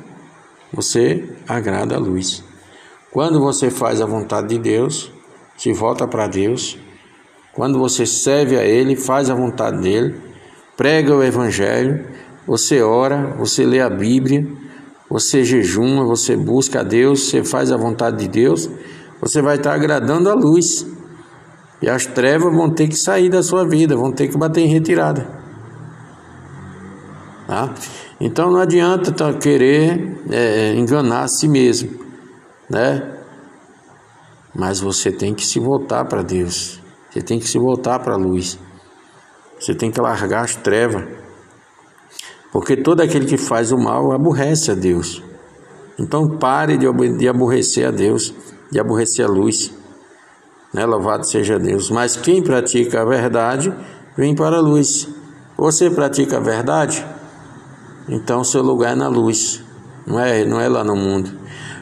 você 0.73 1.23
agrada 1.47 1.95
a 1.95 1.99
luz. 2.01 2.43
Quando 3.13 3.39
você 3.39 3.71
faz 3.71 4.01
a 4.01 4.05
vontade 4.05 4.49
de 4.49 4.59
Deus, 4.59 5.13
se 5.57 5.73
volta 5.73 6.05
para 6.05 6.27
Deus. 6.27 6.77
Quando 7.53 7.79
você 7.79 8.05
serve 8.05 8.59
a 8.59 8.65
Ele, 8.65 8.97
faz 8.97 9.31
a 9.31 9.37
vontade 9.37 9.81
dele, 9.81 10.21
prega 10.77 11.15
o 11.15 11.23
Evangelho, 11.23 12.07
você 12.45 12.83
ora, 12.83 13.37
você 13.39 13.65
lê 13.65 13.81
a 13.81 13.89
Bíblia, 13.89 14.49
você 15.09 15.45
jejuma, 15.45 16.05
você 16.05 16.37
busca 16.37 16.81
a 16.81 16.83
Deus, 16.83 17.29
você 17.29 17.45
faz 17.45 17.71
a 17.71 17.77
vontade 17.77 18.17
de 18.17 18.27
Deus, 18.27 18.69
você 19.21 19.41
vai 19.41 19.59
estar 19.59 19.75
agradando 19.75 20.29
a 20.29 20.35
luz. 20.35 20.85
E 21.83 21.89
as 21.89 22.07
trevas 22.07 22.55
vão 22.55 22.71
ter 22.71 22.89
que 22.89 22.97
sair 22.97 23.29
da 23.29 23.43
sua 23.43 23.67
vida, 23.67 23.97
vão 23.97 24.13
ter 24.13 24.29
que 24.29 24.39
bater 24.39 24.63
em 24.63 24.69
retirada. 24.69 25.27
Tá? 27.47 27.75
Então 28.21 28.51
não 28.51 28.59
adianta 28.59 29.13
tá, 29.13 29.33
querer 29.35 30.21
é, 30.31 30.75
enganar 30.75 31.23
a 31.23 31.29
si 31.29 31.47
mesmo, 31.47 31.91
né? 32.69 33.15
Mas 34.55 34.81
você 34.81 35.13
tem 35.13 35.35
que 35.35 35.45
se 35.45 35.61
voltar 35.61 36.07
para 36.07 36.23
Deus, 36.23 36.81
você 37.11 37.21
tem 37.21 37.39
que 37.39 37.47
se 37.47 37.59
voltar 37.59 37.99
para 37.99 38.15
a 38.15 38.17
luz, 38.17 38.59
você 39.61 39.75
tem 39.75 39.91
que 39.91 40.01
largar 40.01 40.45
as 40.45 40.57
trevas. 40.57 41.05
Porque 42.51 42.75
todo 42.75 43.03
aquele 43.03 43.27
que 43.27 43.37
faz 43.37 43.71
o 43.71 43.77
mal 43.77 44.13
aborrece 44.13 44.71
a 44.71 44.75
Deus. 44.75 45.23
Então 45.99 46.39
pare 46.39 46.79
de 46.79 47.29
aborrecer 47.29 47.87
a 47.87 47.91
Deus, 47.91 48.33
de 48.71 48.81
aborrecer 48.81 49.27
a 49.27 49.29
luz. 49.29 49.73
Né? 50.77 50.85
Louvado 50.87 51.27
seja 51.27 51.59
Deus. 51.59 51.91
Mas 51.91 52.15
quem 52.15 52.41
pratica 52.41 53.01
a 53.01 53.05
verdade 53.05 53.73
vem 54.17 54.35
para 54.35 54.59
a 54.59 54.61
luz. 54.61 55.09
Você 55.57 55.91
pratica 55.91 56.37
a 56.37 56.41
verdade? 56.41 57.05
Então 58.09 58.45
seu 58.45 58.63
lugar 58.63 58.93
é 58.93 58.95
na 58.95 59.09
luz, 59.09 59.61
não 60.07 60.21
é, 60.21 60.45
não 60.45 60.61
é 60.61 60.69
lá 60.69 60.85
no 60.85 60.95
mundo. 60.95 61.33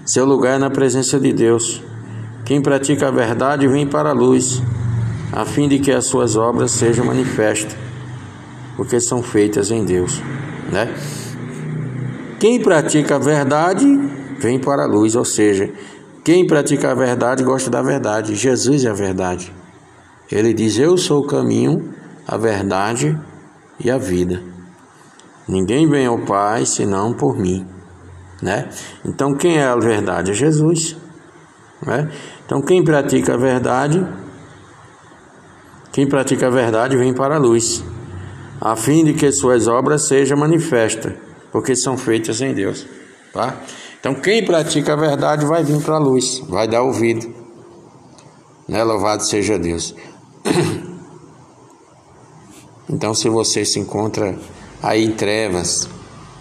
Seu 0.07 0.25
lugar 0.25 0.55
é 0.55 0.59
na 0.59 0.71
presença 0.71 1.19
de 1.19 1.33
Deus. 1.33 1.83
Quem 2.45 2.63
pratica 2.63 3.09
a 3.09 3.11
verdade 3.11 3.67
vem 3.67 3.87
para 3.87 4.11
a 4.11 4.13
luz, 4.13 4.63
a 5.33 5.45
fim 5.45 5.69
de 5.69 5.81
que 5.81 5.91
as 5.91 6.07
suas 6.07 6.37
obras 6.37 6.71
sejam 6.71 7.05
manifestas, 7.05 7.77
porque 8.77 9.01
são 9.01 9.23
feitas 9.23 9.71
em 9.71 9.85
Deus 9.85 10.23
né? 10.71 10.93
Quem 12.39 12.61
pratica 12.61 13.17
a 13.17 13.19
verdade 13.19 13.87
vem 14.39 14.59
para 14.59 14.83
a 14.83 14.87
luz, 14.87 15.15
ou 15.15 15.25
seja, 15.25 15.71
quem 16.25 16.47
pratica 16.47 16.91
a 16.91 16.95
verdade 16.95 17.45
gosta 17.45 17.71
da 17.71 17.83
verdade. 17.83 18.35
Jesus 18.35 18.85
é 18.85 18.91
a 18.91 18.95
verdade. 18.95 19.53
Ele 20.33 20.55
diz: 20.55 20.79
Eu 20.79 20.97
sou 20.97 21.23
o 21.23 21.27
caminho, 21.27 21.95
a 22.27 22.37
verdade 22.37 23.19
e 23.79 23.91
a 23.91 23.99
vida. 23.99 24.43
Ninguém 25.47 25.89
vem 25.89 26.07
ao 26.07 26.19
Pai 26.21 26.65
senão 26.65 27.13
por 27.13 27.39
mim, 27.39 27.67
né? 28.41 28.71
Então 29.05 29.35
quem 29.35 29.59
é 29.59 29.65
a 29.65 29.77
verdade? 29.77 30.31
É 30.31 30.35
Jesus, 30.35 30.97
né? 31.87 32.11
Então 32.47 32.63
quem 32.63 32.83
pratica 32.83 33.35
a 33.35 33.37
verdade, 33.37 34.05
quem 35.93 36.09
pratica 36.09 36.47
a 36.47 36.51
verdade 36.51 36.97
vem 36.97 37.13
para 37.13 37.35
a 37.35 37.39
luz 37.39 37.85
a 38.65 38.75
fim 38.77 39.05
de 39.05 39.13
que 39.13 39.31
suas 39.31 39.69
obras 39.69 40.09
sejam 40.09 40.39
manifestas, 40.39 41.13
porque 41.53 41.77
são 41.77 41.99
feitas 41.99 42.41
em 42.41 42.55
Deus. 42.55 42.87
Tá? 43.31 43.61
Então, 44.05 44.15
quem 44.17 44.45
pratica 44.45 44.93
a 44.93 44.97
verdade 44.97 45.47
vai 45.47 45.65
vir 45.65 45.83
para 45.83 45.95
a 45.95 45.99
luz, 45.99 46.43
vai 46.47 46.69
dar 46.69 46.83
ouvido. 46.83 47.27
Né? 48.69 48.85
Louvado 48.85 49.25
seja 49.25 49.59
Deus. 49.59 49.95
Então, 52.87 53.15
se 53.15 53.31
você 53.31 53.65
se 53.65 53.81
encontra 53.81 54.39
aí 54.83 55.07
em 55.07 55.13
trevas, 55.13 55.89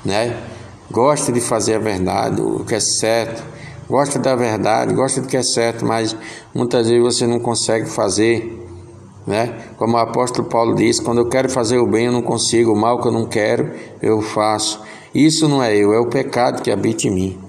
né? 0.03 0.43
Gosta 0.91 1.31
de 1.31 1.39
fazer 1.39 1.75
a 1.75 1.79
verdade, 1.79 2.41
o 2.41 2.65
que 2.65 2.75
é 2.75 2.81
certo, 2.81 3.41
gosta 3.89 4.19
da 4.19 4.35
verdade, 4.35 4.93
gosta 4.93 5.21
do 5.21 5.27
que 5.27 5.37
é 5.37 5.41
certo, 5.41 5.85
mas 5.85 6.13
muitas 6.53 6.89
vezes 6.89 7.01
você 7.01 7.25
não 7.25 7.39
consegue 7.39 7.89
fazer 7.89 8.61
né? 9.25 9.67
Como 9.77 9.95
o 9.95 9.99
apóstolo 9.99 10.49
Paulo 10.49 10.75
diz, 10.75 10.99
quando 10.99 11.19
eu 11.19 11.29
quero 11.29 11.49
fazer 11.49 11.77
o 11.77 11.87
bem 11.87 12.07
eu 12.07 12.11
não 12.11 12.21
consigo, 12.21 12.73
o 12.73 12.79
mal 12.79 13.01
que 13.01 13.07
eu 13.07 13.11
não 13.11 13.25
quero 13.25 13.71
eu 14.01 14.21
faço. 14.21 14.81
Isso 15.15 15.47
não 15.47 15.63
é 15.63 15.73
eu, 15.73 15.93
é 15.93 15.99
o 15.99 16.07
pecado 16.07 16.61
que 16.61 16.69
habita 16.69 17.07
em 17.07 17.11
mim. 17.11 17.42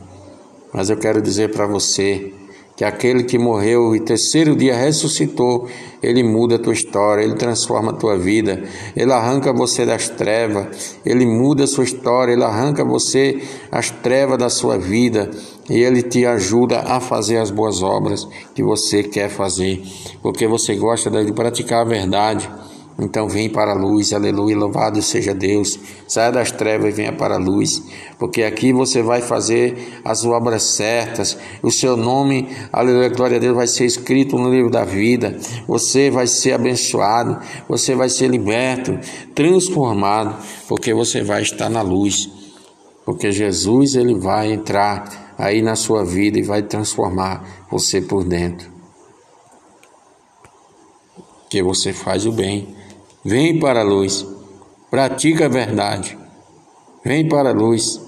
Mas 0.75 0.91
eu 0.91 0.97
quero 0.97 1.23
dizer 1.23 1.53
para 1.53 1.69
você 1.69 2.33
que 2.77 2.85
aquele 2.85 3.23
que 3.23 3.39
morreu 3.39 3.95
e 3.95 4.01
terceiro 4.01 4.57
dia 4.57 4.75
ressuscitou, 4.75 5.69
ele 6.03 6.25
muda 6.25 6.57
a 6.57 6.59
tua 6.59 6.73
história, 6.73 7.23
ele 7.23 7.37
transforma 7.37 7.93
a 7.93 7.95
tua 7.95 8.19
vida, 8.19 8.65
ele 8.97 9.13
arranca 9.13 9.53
você 9.53 9.87
das 9.87 10.09
trevas, 10.09 10.97
ele 11.07 11.25
muda 11.25 11.63
a 11.63 11.67
sua 11.69 11.85
história, 11.85 12.33
ele 12.33 12.43
arranca 12.43 12.85
você 12.85 13.41
as 13.71 13.89
trevas 13.91 14.37
da 14.37 14.51
sua 14.51 14.77
vida 14.77 15.31
e 15.71 15.79
ele 15.79 16.03
te 16.03 16.27
ajuda 16.27 16.81
a 16.81 16.99
fazer 16.99 17.37
as 17.37 17.53
boas 17.53 17.81
obras 17.81 18.27
que 18.53 18.63
você 18.65 19.05
quer 19.05 19.29
fazer, 19.29 19.81
porque 20.21 20.49
você 20.49 20.75
gosta 20.75 21.09
de 21.25 21.33
praticar 21.33 21.83
a 21.83 21.89
verdade. 21.89 22.51
Então 22.98 23.28
vem 23.28 23.50
para 23.50 23.72
a 23.72 23.74
luz, 23.74 24.12
aleluia, 24.12 24.57
louvado 24.57 25.02
seja 25.02 25.35
Deus. 25.35 25.78
Saia 26.07 26.30
das 26.30 26.52
trevas 26.52 26.90
e 26.90 26.96
venha 26.96 27.12
para 27.12 27.35
a 27.35 27.38
luz, 27.38 27.83
porque 28.20 28.44
aqui 28.44 28.72
você 28.72 29.02
vai 29.02 29.20
fazer 29.20 30.00
as 30.04 30.24
obras 30.24 30.62
certas. 30.62 31.37
O 31.61 31.72
seu 31.72 31.96
nome, 31.96 32.48
aleluia, 32.72 33.09
glória 33.09 33.37
a 33.37 33.40
Deus, 33.40 33.57
vai 33.57 33.66
ser 33.66 33.85
escrito 33.85 34.38
no 34.38 34.48
livro 34.48 34.70
da 34.70 34.85
vida. 34.85 35.37
Você 35.66 36.09
vai 36.09 36.28
ser 36.28 36.52
abençoado, 36.52 37.38
você 37.68 37.96
vai 37.96 38.09
ser 38.09 38.28
liberto, 38.28 38.96
transformado, 39.35 40.37
porque 40.68 40.94
você 40.94 41.20
vai 41.20 41.42
estar 41.42 41.68
na 41.68 41.83
luz. 41.83 42.30
Porque 43.04 43.33
Jesus 43.33 43.96
ele 43.96 44.14
vai 44.14 44.52
entrar 44.52 45.35
aí 45.37 45.61
na 45.61 45.74
sua 45.74 46.04
vida 46.04 46.38
e 46.38 46.42
vai 46.42 46.62
transformar 46.62 47.66
você 47.68 48.00
por 48.00 48.22
dentro. 48.22 48.72
Que 51.50 51.61
você 51.61 51.92
faz 51.92 52.24
o 52.24 52.33
bem 52.33 52.84
Vem 53.27 53.59
para 53.59 53.81
a 53.81 53.83
luz, 53.83 54.27
pratica 54.91 55.47
a 55.47 55.49
verdade. 55.49 56.19
Vem 57.03 57.27
para 57.27 57.49
a 57.49 57.53
luz 57.55 57.99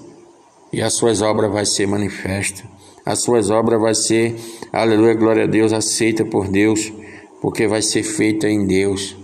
e 0.71 0.79
as 0.79 0.93
suas 0.93 1.23
obras 1.23 1.51
vai 1.51 1.65
ser 1.65 1.87
manifesta. 1.87 2.63
as 3.03 3.23
suas 3.23 3.49
obras 3.49 3.81
vai 3.81 3.95
ser, 3.95 4.35
aleluia, 4.71 5.15
glória 5.15 5.45
a 5.45 5.47
Deus, 5.47 5.73
aceita 5.73 6.23
por 6.23 6.47
Deus, 6.47 6.93
porque 7.41 7.67
vai 7.67 7.81
ser 7.81 8.03
feita 8.03 8.47
em 8.47 8.67
Deus. 8.67 9.17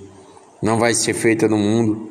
Não 0.64 0.80
vai 0.80 0.96
ser 0.96 1.14
feita 1.14 1.48
no 1.48 1.58
mundo. 1.58 2.10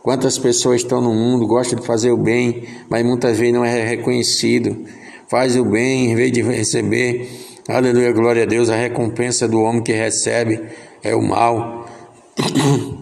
Quantas 0.00 0.38
pessoas 0.38 0.82
estão 0.82 1.00
no 1.00 1.12
mundo, 1.12 1.44
gostam 1.44 1.80
de 1.80 1.84
fazer 1.84 2.12
o 2.12 2.16
bem, 2.16 2.68
mas 2.88 3.04
muitas 3.04 3.36
vezes 3.36 3.54
não 3.54 3.64
é 3.64 3.82
reconhecido. 3.82 4.84
Faz 5.26 5.56
o 5.56 5.64
bem 5.64 6.12
em 6.12 6.14
vez 6.14 6.30
de 6.30 6.42
receber, 6.42 7.28
aleluia, 7.66 8.12
glória 8.12 8.44
a 8.44 8.46
Deus, 8.46 8.70
a 8.70 8.76
recompensa 8.76 9.48
do 9.48 9.60
homem 9.60 9.82
que 9.82 9.92
recebe 9.92 10.62
é 11.02 11.16
o 11.16 11.22
mal. 11.22 11.84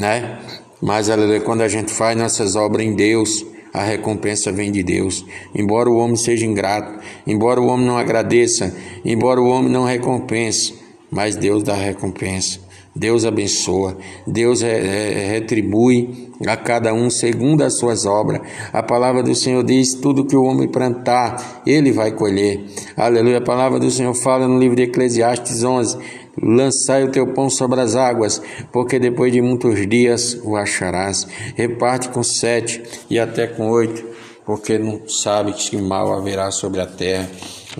né? 0.00 0.38
Mas 0.80 1.10
aleluia, 1.10 1.40
quando 1.40 1.60
a 1.60 1.68
gente 1.68 1.92
faz 1.92 2.16
nossas 2.16 2.56
obras 2.56 2.86
em 2.86 2.94
Deus, 2.94 3.44
a 3.72 3.84
recompensa 3.84 4.50
vem 4.50 4.72
de 4.72 4.82
Deus. 4.82 5.24
Embora 5.54 5.90
o 5.90 5.96
homem 5.98 6.16
seja 6.16 6.46
ingrato, 6.46 6.98
embora 7.26 7.60
o 7.60 7.66
homem 7.66 7.86
não 7.86 7.98
agradeça, 7.98 8.74
embora 9.04 9.40
o 9.40 9.48
homem 9.48 9.70
não 9.70 9.84
recompense, 9.84 10.74
mas 11.10 11.36
Deus 11.36 11.62
dá 11.62 11.74
recompensa. 11.74 12.70
Deus 12.96 13.24
abençoa, 13.24 13.96
Deus 14.26 14.62
retribui 14.62 16.28
a 16.44 16.56
cada 16.56 16.92
um 16.92 17.08
segundo 17.08 17.62
as 17.62 17.78
suas 17.78 18.04
obras. 18.04 18.40
A 18.72 18.82
palavra 18.82 19.22
do 19.22 19.32
Senhor 19.32 19.62
diz: 19.62 19.94
tudo 19.94 20.24
que 20.24 20.34
o 20.34 20.42
homem 20.42 20.66
plantar, 20.66 21.62
ele 21.64 21.92
vai 21.92 22.10
colher. 22.10 22.64
Aleluia. 22.96 23.38
A 23.38 23.42
palavra 23.42 23.78
do 23.78 23.90
Senhor 23.92 24.12
fala 24.14 24.48
no 24.48 24.58
livro 24.58 24.74
de 24.74 24.82
Eclesiastes 24.82 25.62
11: 25.62 25.98
Lançai 26.42 27.04
o 27.04 27.10
teu 27.10 27.26
pão 27.34 27.50
sobre 27.50 27.80
as 27.80 27.96
águas, 27.96 28.40
porque 28.72 28.98
depois 28.98 29.32
de 29.32 29.40
muitos 29.40 29.86
dias 29.88 30.40
o 30.42 30.56
acharás. 30.56 31.26
Reparte 31.54 32.08
com 32.08 32.22
sete 32.22 32.82
e 33.08 33.18
até 33.18 33.46
com 33.46 33.70
oito, 33.70 34.04
porque 34.44 34.78
não 34.78 35.08
sabe 35.08 35.52
que 35.52 35.76
mal 35.76 36.12
haverá 36.12 36.50
sobre 36.50 36.80
a 36.80 36.86
terra. 36.86 37.30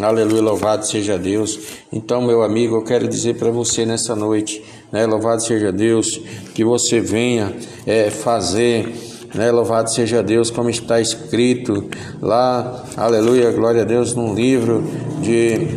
Aleluia, 0.00 0.42
louvado 0.42 0.86
seja 0.86 1.18
Deus. 1.18 1.58
Então, 1.92 2.22
meu 2.22 2.42
amigo, 2.42 2.76
eu 2.76 2.84
quero 2.84 3.08
dizer 3.08 3.36
para 3.36 3.50
você 3.50 3.84
nessa 3.84 4.14
noite, 4.14 4.62
né, 4.92 5.04
louvado 5.06 5.42
seja 5.42 5.72
Deus, 5.72 6.20
que 6.54 6.64
você 6.64 7.00
venha 7.00 7.56
é, 7.86 8.10
fazer 8.10 9.10
né? 9.34 9.50
Louvado 9.50 9.90
seja 9.90 10.22
Deus, 10.22 10.50
como 10.50 10.70
está 10.70 11.00
escrito 11.00 11.88
lá, 12.20 12.84
aleluia, 12.96 13.50
glória 13.52 13.82
a 13.82 13.84
Deus, 13.84 14.14
num 14.14 14.34
livro 14.34 14.82
de 15.20 15.68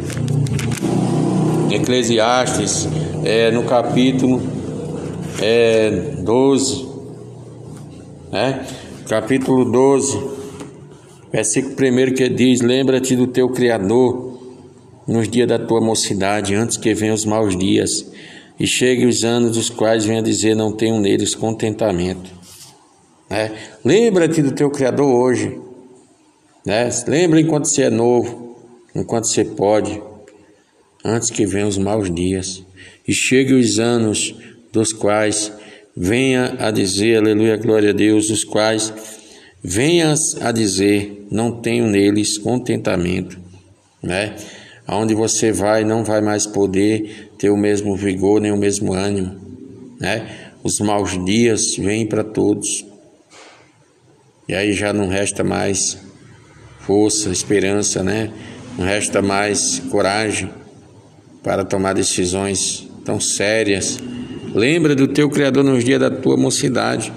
Eclesiastes, 1.74 2.88
é, 3.26 3.50
no 3.50 3.64
capítulo 3.64 4.40
é, 5.42 5.90
12, 6.20 6.88
né? 8.32 8.64
capítulo 9.10 9.66
12, 9.66 10.24
versículo 11.32 11.74
1 11.74 12.14
que 12.14 12.30
diz: 12.30 12.62
Lembra-te 12.62 13.16
do 13.16 13.26
teu 13.26 13.50
Criador 13.50 14.40
nos 15.08 15.28
dias 15.28 15.48
da 15.48 15.58
tua 15.58 15.82
mocidade, 15.82 16.54
antes 16.54 16.78
que 16.78 16.94
venham 16.94 17.16
os 17.16 17.26
maus 17.26 17.58
dias, 17.58 18.06
e 18.60 18.68
cheguem 18.68 19.08
os 19.08 19.24
anos 19.24 19.58
dos 19.58 19.72
quais 19.72 20.06
venha 20.06 20.22
dizer: 20.22 20.56
Não 20.56 20.72
tenho 20.72 21.00
neles 21.00 21.34
contentamento. 21.34 22.30
Né? 23.28 23.52
Lembra-te 23.84 24.44
do 24.44 24.52
teu 24.52 24.70
Criador 24.70 25.08
hoje. 25.08 25.60
Né? 26.64 26.88
Lembra 27.08 27.42
enquanto 27.42 27.66
você 27.66 27.82
é 27.82 27.90
novo, 27.90 28.58
enquanto 28.96 29.26
você 29.26 29.44
pode 29.44 30.13
antes 31.04 31.30
que 31.30 31.46
venham 31.46 31.68
os 31.68 31.78
maus 31.78 32.14
dias 32.14 32.64
e 33.08 33.14
cheguem 33.14 33.60
os 33.60 33.80
anos 33.80 34.34
dos 34.72 34.94
quais 34.94 35.52
venha 35.96 36.56
a 36.60 36.72
dizer, 36.72 37.18
aleluia, 37.18 37.58
glória 37.58 37.90
a 37.90 37.94
Deus, 37.94 38.30
dos 38.30 38.44
quais 38.44 38.94
venhas 39.62 40.42
a 40.42 40.52
dizer, 40.52 41.28
não 41.30 41.62
tenho 41.62 41.88
neles 41.88 42.38
contentamento, 42.38 43.38
né? 44.02 44.36
Aonde 44.86 45.14
você 45.14 45.52
vai, 45.52 45.84
não 45.84 46.04
vai 46.04 46.22
mais 46.22 46.46
poder 46.46 47.32
ter 47.38 47.50
o 47.50 47.58
mesmo 47.58 47.96
vigor 47.96 48.42
nem 48.42 48.52
o 48.52 48.58
mesmo 48.58 48.94
ânimo, 48.94 49.36
né? 50.00 50.52
Os 50.64 50.80
maus 50.80 51.24
dias 51.26 51.76
vêm 51.76 52.06
para 52.06 52.24
todos. 52.24 52.86
E 54.48 54.54
aí 54.54 54.74
já 54.74 54.92
não 54.92 55.08
resta 55.08 55.44
mais 55.44 55.98
força, 56.80 57.30
esperança, 57.30 58.04
né? 58.04 58.32
Não 58.78 58.86
resta 58.86 59.22
mais 59.22 59.80
coragem 59.90 60.50
para 61.44 61.66
tomar 61.66 61.94
decisões 61.94 62.88
tão 63.04 63.20
sérias. 63.20 64.00
Lembra 64.56 64.96
do 64.96 65.08
teu 65.08 65.30
Criador 65.30 65.64
nos 65.64 65.84
dias 65.84 66.00
da 66.00 66.10
tua 66.10 66.38
mocidade. 66.38 67.12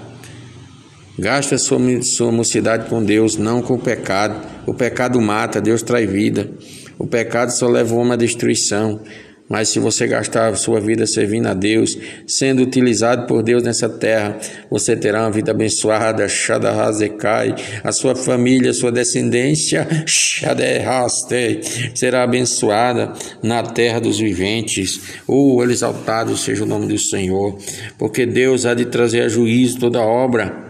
Gasta 1.17 1.57
sua, 1.57 1.79
sua 2.03 2.31
mocidade 2.31 2.89
com 2.89 3.03
Deus, 3.03 3.37
não 3.37 3.61
com 3.61 3.75
o 3.75 3.79
pecado. 3.79 4.45
O 4.67 4.73
pecado 4.73 5.19
mata, 5.21 5.61
Deus 5.61 5.81
traz 5.81 6.07
vida. 6.09 6.51
O 6.99 7.07
pecado 7.07 7.49
só 7.51 7.67
leva 7.67 7.95
o 7.95 7.97
homem 7.97 8.13
à 8.13 8.15
destruição. 8.15 9.01
Mas 9.49 9.69
se 9.69 9.79
você 9.79 10.05
gastar 10.07 10.55
sua 10.57 10.81
vida 10.81 11.07
servindo 11.07 11.47
a 11.47 11.53
Deus, 11.53 11.97
sendo 12.27 12.61
utilizado 12.61 13.25
por 13.27 13.41
Deus 13.41 13.63
nessa 13.63 13.87
terra, 13.87 14.37
você 14.69 14.95
terá 14.95 15.21
uma 15.21 15.31
vida 15.31 15.51
abençoada, 15.51 16.27
Shadahazekai, 16.27 17.55
a 17.81 17.91
sua 17.93 18.13
família, 18.13 18.71
a 18.71 18.73
sua 18.73 18.91
descendência, 18.91 19.87
Shadehaste, 20.05 21.61
será 21.95 22.23
abençoada 22.23 23.13
na 23.41 23.63
terra 23.63 24.01
dos 24.01 24.19
viventes. 24.19 24.99
Oh, 25.25 25.63
exaltado 25.63 26.35
seja 26.35 26.63
o 26.63 26.67
nome 26.67 26.87
do 26.87 26.97
Senhor, 26.97 27.57
porque 27.97 28.25
Deus 28.25 28.65
há 28.65 28.73
de 28.73 28.85
trazer 28.85 29.21
a 29.21 29.29
juízo 29.29 29.79
toda 29.79 30.01
obra. 30.01 30.67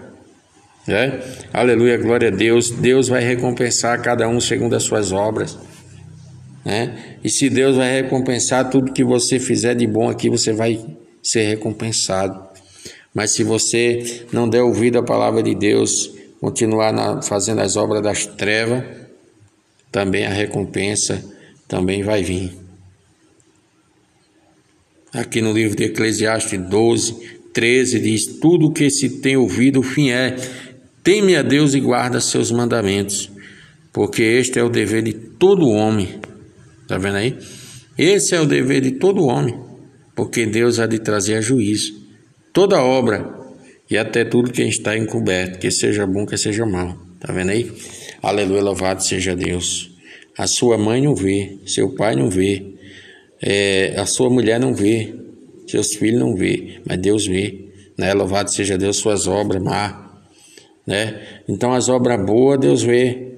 É? 0.87 1.19
Aleluia, 1.51 1.97
glória 1.97 2.29
a 2.29 2.31
Deus. 2.31 2.69
Deus 2.69 3.09
vai 3.09 3.21
recompensar 3.21 4.01
cada 4.01 4.29
um 4.29 4.39
segundo 4.39 4.75
as 4.75 4.83
suas 4.83 5.11
obras. 5.11 5.57
Né? 6.67 7.15
E 7.23 7.29
se 7.29 7.49
Deus 7.49 7.77
vai 7.77 8.01
recompensar 8.01 8.69
tudo 8.69 8.91
que 8.91 9.01
você 9.01 9.39
fizer 9.39 9.73
de 9.73 9.87
bom 9.87 10.09
aqui, 10.09 10.29
você 10.29 10.51
vai 10.51 10.77
ser 11.23 11.43
recompensado. 11.43 12.45
Mas 13.13 13.31
se 13.31 13.41
você 13.41 14.25
não 14.33 14.49
der 14.49 14.63
ouvido 14.63 14.97
à 14.97 15.01
palavra 15.01 15.41
de 15.41 15.55
Deus, 15.55 16.11
continuar 16.41 16.91
na, 16.91 17.21
fazendo 17.21 17.61
as 17.61 17.77
obras 17.77 18.03
das 18.03 18.25
trevas, 18.25 18.83
também 19.89 20.25
a 20.25 20.29
recompensa 20.29 21.23
também 21.69 22.03
vai 22.03 22.21
vir. 22.21 22.51
Aqui 25.13 25.41
no 25.41 25.53
livro 25.53 25.73
de 25.73 25.85
Eclesiastes 25.85 26.59
12, 26.59 27.39
13 27.53 27.99
diz: 28.01 28.25
Tudo 28.41 28.73
que 28.73 28.89
se 28.89 29.21
tem 29.21 29.37
ouvido, 29.37 29.79
o 29.79 29.83
fim 29.83 30.09
é: 30.09 30.35
teme 31.01 31.37
a 31.37 31.41
Deus 31.41 31.73
e 31.73 31.79
guarda 31.79 32.19
seus 32.19 32.51
mandamentos, 32.51 33.31
porque 33.93 34.21
este 34.21 34.59
é 34.59 34.63
o 34.63 34.69
dever 34.69 35.01
de 35.01 35.13
todo 35.13 35.69
homem 35.69 36.19
Está 36.87 36.97
vendo 36.97 37.17
aí? 37.17 37.37
Esse 37.97 38.33
é 38.33 38.39
o 38.39 38.45
dever 38.45 38.79
de 38.79 38.91
todo 38.91 39.25
homem, 39.25 39.59
porque 40.15 40.45
Deus 40.45 40.79
há 40.79 40.87
de 40.87 40.99
trazer 40.99 41.35
a 41.35 41.41
juízo 41.41 42.07
toda 42.53 42.81
obra 42.81 43.29
e 43.91 43.97
até 43.97 44.23
tudo 44.23 44.53
que 44.53 44.61
está 44.61 44.97
encoberto, 44.97 45.59
que 45.59 45.69
seja 45.69 46.07
bom, 46.07 46.25
que 46.25 46.37
seja 46.37 46.65
mal. 46.65 46.97
Está 47.15 47.33
vendo 47.33 47.49
aí? 47.49 47.69
Aleluia, 48.21 48.61
louvado 48.61 49.03
seja 49.03 49.35
Deus. 49.35 49.91
A 50.37 50.47
sua 50.47 50.77
mãe 50.77 51.01
não 51.01 51.13
vê, 51.13 51.57
seu 51.65 51.93
pai 51.93 52.15
não 52.15 52.29
vê, 52.29 52.65
é, 53.41 53.95
a 53.97 54.05
sua 54.05 54.29
mulher 54.29 54.57
não 54.61 54.73
vê, 54.73 55.13
seus 55.67 55.93
filhos 55.95 56.21
não 56.21 56.35
vê, 56.35 56.79
mas 56.87 56.97
Deus 56.99 57.27
vê. 57.27 57.65
Né? 57.97 58.13
Louvado 58.13 58.49
seja 58.49 58.77
Deus, 58.77 58.95
suas 58.95 59.27
obras 59.27 59.61
má. 59.61 60.21
Né? 60.85 61.41
Então 61.49 61.73
as 61.73 61.89
obras 61.89 62.25
boas 62.25 62.57
Deus 62.57 62.81
vê, 62.81 63.36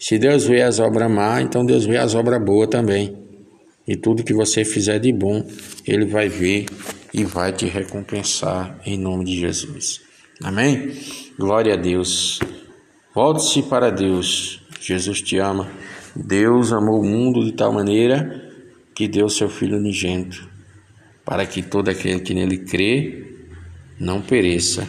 se 0.00 0.18
Deus 0.18 0.46
vê 0.46 0.62
as 0.62 0.80
obras 0.80 1.10
má, 1.10 1.42
então 1.42 1.64
Deus 1.64 1.84
vê 1.84 1.98
as 1.98 2.14
obras 2.14 2.42
boas 2.42 2.70
também. 2.70 3.14
E 3.86 3.94
tudo 3.94 4.24
que 4.24 4.32
você 4.32 4.64
fizer 4.64 4.98
de 4.98 5.12
bom, 5.12 5.46
Ele 5.86 6.06
vai 6.06 6.26
ver 6.26 6.64
e 7.12 7.22
vai 7.22 7.52
te 7.52 7.66
recompensar 7.66 8.80
em 8.86 8.98
nome 8.98 9.26
de 9.26 9.38
Jesus. 9.38 10.00
Amém? 10.42 10.96
Glória 11.38 11.74
a 11.74 11.76
Deus. 11.76 12.40
Volte-se 13.14 13.62
para 13.64 13.90
Deus. 13.90 14.62
Jesus 14.80 15.20
te 15.20 15.36
ama. 15.36 15.68
Deus 16.16 16.72
amou 16.72 17.02
o 17.02 17.04
mundo 17.04 17.44
de 17.44 17.52
tal 17.52 17.70
maneira 17.70 18.50
que 18.94 19.06
deu 19.06 19.28
seu 19.28 19.50
Filho 19.50 19.76
unigênito, 19.76 20.48
para 21.26 21.44
que 21.44 21.60
todo 21.60 21.90
aquele 21.90 22.20
que 22.20 22.32
nele 22.32 22.58
crê 22.58 23.26
não 23.98 24.22
pereça, 24.22 24.88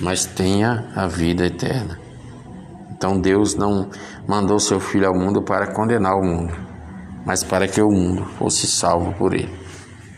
mas 0.00 0.26
tenha 0.26 0.90
a 0.96 1.06
vida 1.06 1.46
eterna. 1.46 2.02
Então 3.02 3.20
Deus 3.20 3.56
não 3.56 3.90
mandou 4.26 4.58
seu 4.58 4.80
Filho 4.80 5.06
ao 5.06 5.14
mundo 5.14 5.42
para 5.42 5.72
condenar 5.72 6.16
o 6.16 6.24
mundo, 6.24 6.54
mas 7.26 7.42
para 7.42 7.66
que 7.66 7.80
o 7.80 7.90
mundo 7.90 8.24
fosse 8.38 8.66
salvo 8.66 9.12
por 9.14 9.34
ele. 9.34 9.52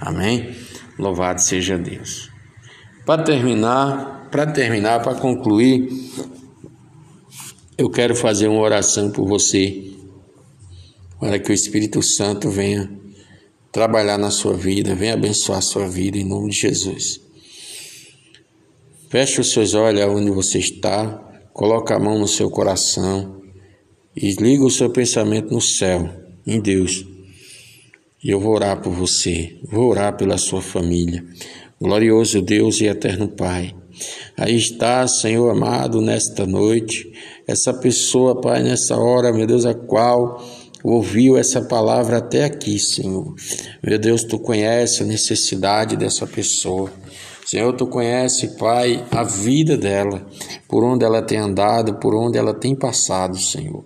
Amém? 0.00 0.54
Louvado 0.98 1.40
seja 1.40 1.78
Deus. 1.78 2.30
Para 3.06 3.22
terminar, 3.22 4.28
para 4.30 4.46
terminar, 4.46 5.02
para 5.02 5.14
concluir, 5.14 5.88
eu 7.76 7.90
quero 7.90 8.14
fazer 8.14 8.48
uma 8.48 8.60
oração 8.60 9.10
por 9.10 9.26
você, 9.26 9.92
para 11.18 11.38
que 11.38 11.50
o 11.50 11.54
Espírito 11.54 12.02
Santo 12.02 12.50
venha 12.50 12.90
trabalhar 13.72 14.18
na 14.18 14.30
sua 14.30 14.54
vida, 14.54 14.94
venha 14.94 15.14
abençoar 15.14 15.58
a 15.58 15.62
sua 15.62 15.88
vida 15.88 16.16
em 16.16 16.24
nome 16.24 16.50
de 16.50 16.56
Jesus. 16.56 17.20
Feche 19.10 19.40
os 19.40 19.52
seus 19.52 19.74
olhos 19.74 20.08
onde 20.08 20.30
você 20.30 20.58
está, 20.58 21.06
coloque 21.52 21.92
a 21.92 21.98
mão 21.98 22.18
no 22.18 22.28
seu 22.28 22.50
coração 22.50 23.43
e 24.16 24.32
liga 24.32 24.64
o 24.64 24.70
seu 24.70 24.90
pensamento 24.90 25.52
no 25.52 25.60
céu, 25.60 26.08
em 26.46 26.60
Deus. 26.60 27.04
E 28.22 28.30
eu 28.30 28.40
vou 28.40 28.54
orar 28.54 28.80
por 28.80 28.92
você, 28.92 29.56
vou 29.70 29.88
orar 29.88 30.16
pela 30.16 30.38
sua 30.38 30.62
família. 30.62 31.24
Glorioso 31.80 32.40
Deus 32.40 32.80
e 32.80 32.86
eterno 32.86 33.28
Pai. 33.28 33.74
Aí 34.36 34.56
está, 34.56 35.06
Senhor 35.06 35.50
amado, 35.50 36.00
nesta 36.00 36.46
noite, 36.46 37.12
essa 37.46 37.72
pessoa, 37.72 38.40
Pai, 38.40 38.62
nessa 38.62 38.96
hora, 38.96 39.32
meu 39.32 39.46
Deus, 39.46 39.66
a 39.66 39.74
qual 39.74 40.42
ouviu 40.82 41.36
essa 41.36 41.62
palavra 41.62 42.18
até 42.18 42.44
aqui, 42.44 42.78
Senhor. 42.78 43.34
Meu 43.82 43.98
Deus, 43.98 44.24
tu 44.24 44.38
conhece 44.38 45.02
a 45.02 45.06
necessidade 45.06 45.96
dessa 45.96 46.26
pessoa. 46.26 46.92
Senhor, 47.44 47.72
tu 47.74 47.86
conhece, 47.86 48.56
Pai, 48.56 49.04
a 49.10 49.22
vida 49.22 49.76
dela, 49.76 50.26
por 50.66 50.82
onde 50.82 51.04
ela 51.04 51.20
tem 51.20 51.38
andado, 51.38 51.94
por 51.96 52.14
onde 52.14 52.38
ela 52.38 52.54
tem 52.54 52.74
passado, 52.74 53.38
Senhor. 53.38 53.84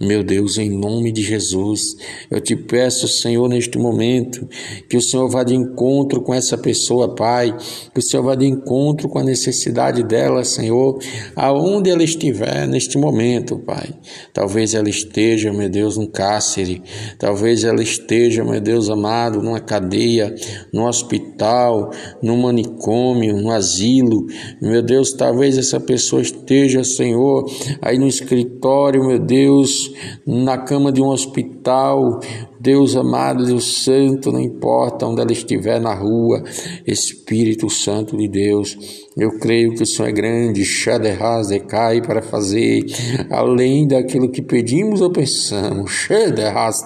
Meu 0.00 0.24
Deus, 0.24 0.58
em 0.58 0.68
nome 0.68 1.12
de 1.12 1.22
Jesus, 1.22 1.96
eu 2.28 2.40
te 2.40 2.56
peço, 2.56 3.06
Senhor, 3.06 3.48
neste 3.48 3.78
momento, 3.78 4.48
que 4.88 4.96
o 4.96 5.00
Senhor 5.00 5.28
vá 5.28 5.44
de 5.44 5.54
encontro 5.54 6.20
com 6.20 6.34
essa 6.34 6.58
pessoa, 6.58 7.14
Pai, 7.14 7.56
que 7.92 8.00
o 8.00 8.02
Senhor 8.02 8.24
vá 8.24 8.34
de 8.34 8.44
encontro 8.44 9.08
com 9.08 9.20
a 9.20 9.24
necessidade 9.24 10.02
dela, 10.02 10.42
Senhor, 10.44 10.98
aonde 11.36 11.90
ela 11.90 12.02
estiver 12.02 12.66
neste 12.66 12.98
momento, 12.98 13.56
Pai. 13.58 13.94
Talvez 14.32 14.74
ela 14.74 14.88
esteja, 14.88 15.52
meu 15.52 15.68
Deus, 15.68 15.96
num 15.96 16.06
cárcere, 16.06 16.82
talvez 17.16 17.62
ela 17.62 17.82
esteja, 17.82 18.44
meu 18.44 18.60
Deus 18.60 18.90
amado, 18.90 19.40
numa 19.40 19.60
cadeia, 19.60 20.34
num 20.72 20.86
hospital, 20.86 21.90
num 22.20 22.42
manicômio, 22.42 23.36
num 23.36 23.50
asilo. 23.50 24.26
Meu 24.60 24.82
Deus, 24.82 25.12
talvez 25.12 25.56
essa 25.56 25.78
pessoa 25.78 26.20
esteja, 26.20 26.82
Senhor, 26.82 27.48
aí 27.80 27.96
no 27.96 28.08
escritório, 28.08 29.06
meu 29.06 29.20
Deus, 29.20 29.83
na 30.26 30.58
cama 30.58 30.92
de 30.92 31.00
um 31.02 31.08
hospital, 31.08 32.20
Deus 32.60 32.96
amado, 32.96 33.44
Deus 33.44 33.82
Santo, 33.82 34.32
não 34.32 34.40
importa 34.40 35.06
onde 35.06 35.20
ela 35.20 35.32
estiver 35.32 35.80
na 35.80 35.94
rua, 35.94 36.42
Espírito 36.86 37.68
Santo 37.68 38.16
de 38.16 38.28
Deus, 38.28 39.03
eu 39.16 39.38
creio 39.38 39.74
que 39.74 39.82
o 39.84 39.86
Senhor 39.86 40.08
é 40.08 40.12
grande, 40.12 40.64
Shaderraz 40.64 41.46
decai 41.46 42.02
para 42.02 42.20
fazer 42.20 42.84
além 43.30 43.86
daquilo 43.86 44.28
que 44.28 44.42
pedimos 44.42 45.00
ou 45.00 45.08
pensamos. 45.08 45.92
Shaderraz 45.92 46.80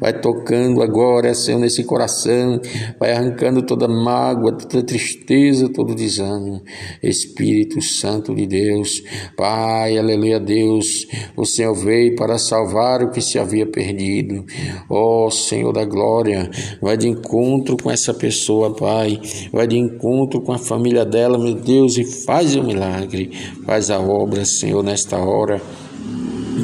vai 0.00 0.12
tocando 0.20 0.82
agora, 0.82 1.32
Senhor, 1.34 1.60
nesse 1.60 1.84
coração, 1.84 2.60
vai 2.98 3.12
arrancando 3.12 3.62
toda 3.62 3.86
mágoa, 3.86 4.58
toda 4.58 4.82
tristeza, 4.82 5.68
todo 5.68 5.94
desânimo. 5.94 6.62
Espírito 7.00 7.80
Santo 7.80 8.34
de 8.34 8.44
Deus, 8.44 9.04
Pai, 9.36 9.96
aleluia, 9.96 10.40
Deus, 10.40 11.06
o 11.36 11.44
Senhor 11.44 11.74
veio 11.74 12.16
para 12.16 12.38
salvar 12.38 13.04
o 13.04 13.10
que 13.10 13.20
se 13.20 13.38
havia 13.38 13.66
perdido. 13.66 14.44
Ó 14.90 15.26
oh, 15.26 15.30
Senhor 15.30 15.72
da 15.72 15.84
glória, 15.84 16.50
vai 16.82 16.96
de 16.96 17.06
encontro 17.06 17.76
com 17.76 17.88
essa 17.88 18.12
pessoa, 18.12 18.74
Pai, 18.74 19.20
vai 19.52 19.68
de 19.68 19.78
encontro 19.78 20.40
com 20.40 20.52
a 20.52 20.58
família 20.58 21.04
dela 21.04 21.35
meu 21.38 21.54
Deus, 21.54 21.96
e 21.96 22.04
faz 22.24 22.56
o 22.56 22.62
milagre, 22.62 23.30
faz 23.64 23.90
a 23.90 23.98
obra, 23.98 24.44
Senhor, 24.44 24.82
nesta 24.82 25.16
hora 25.16 25.60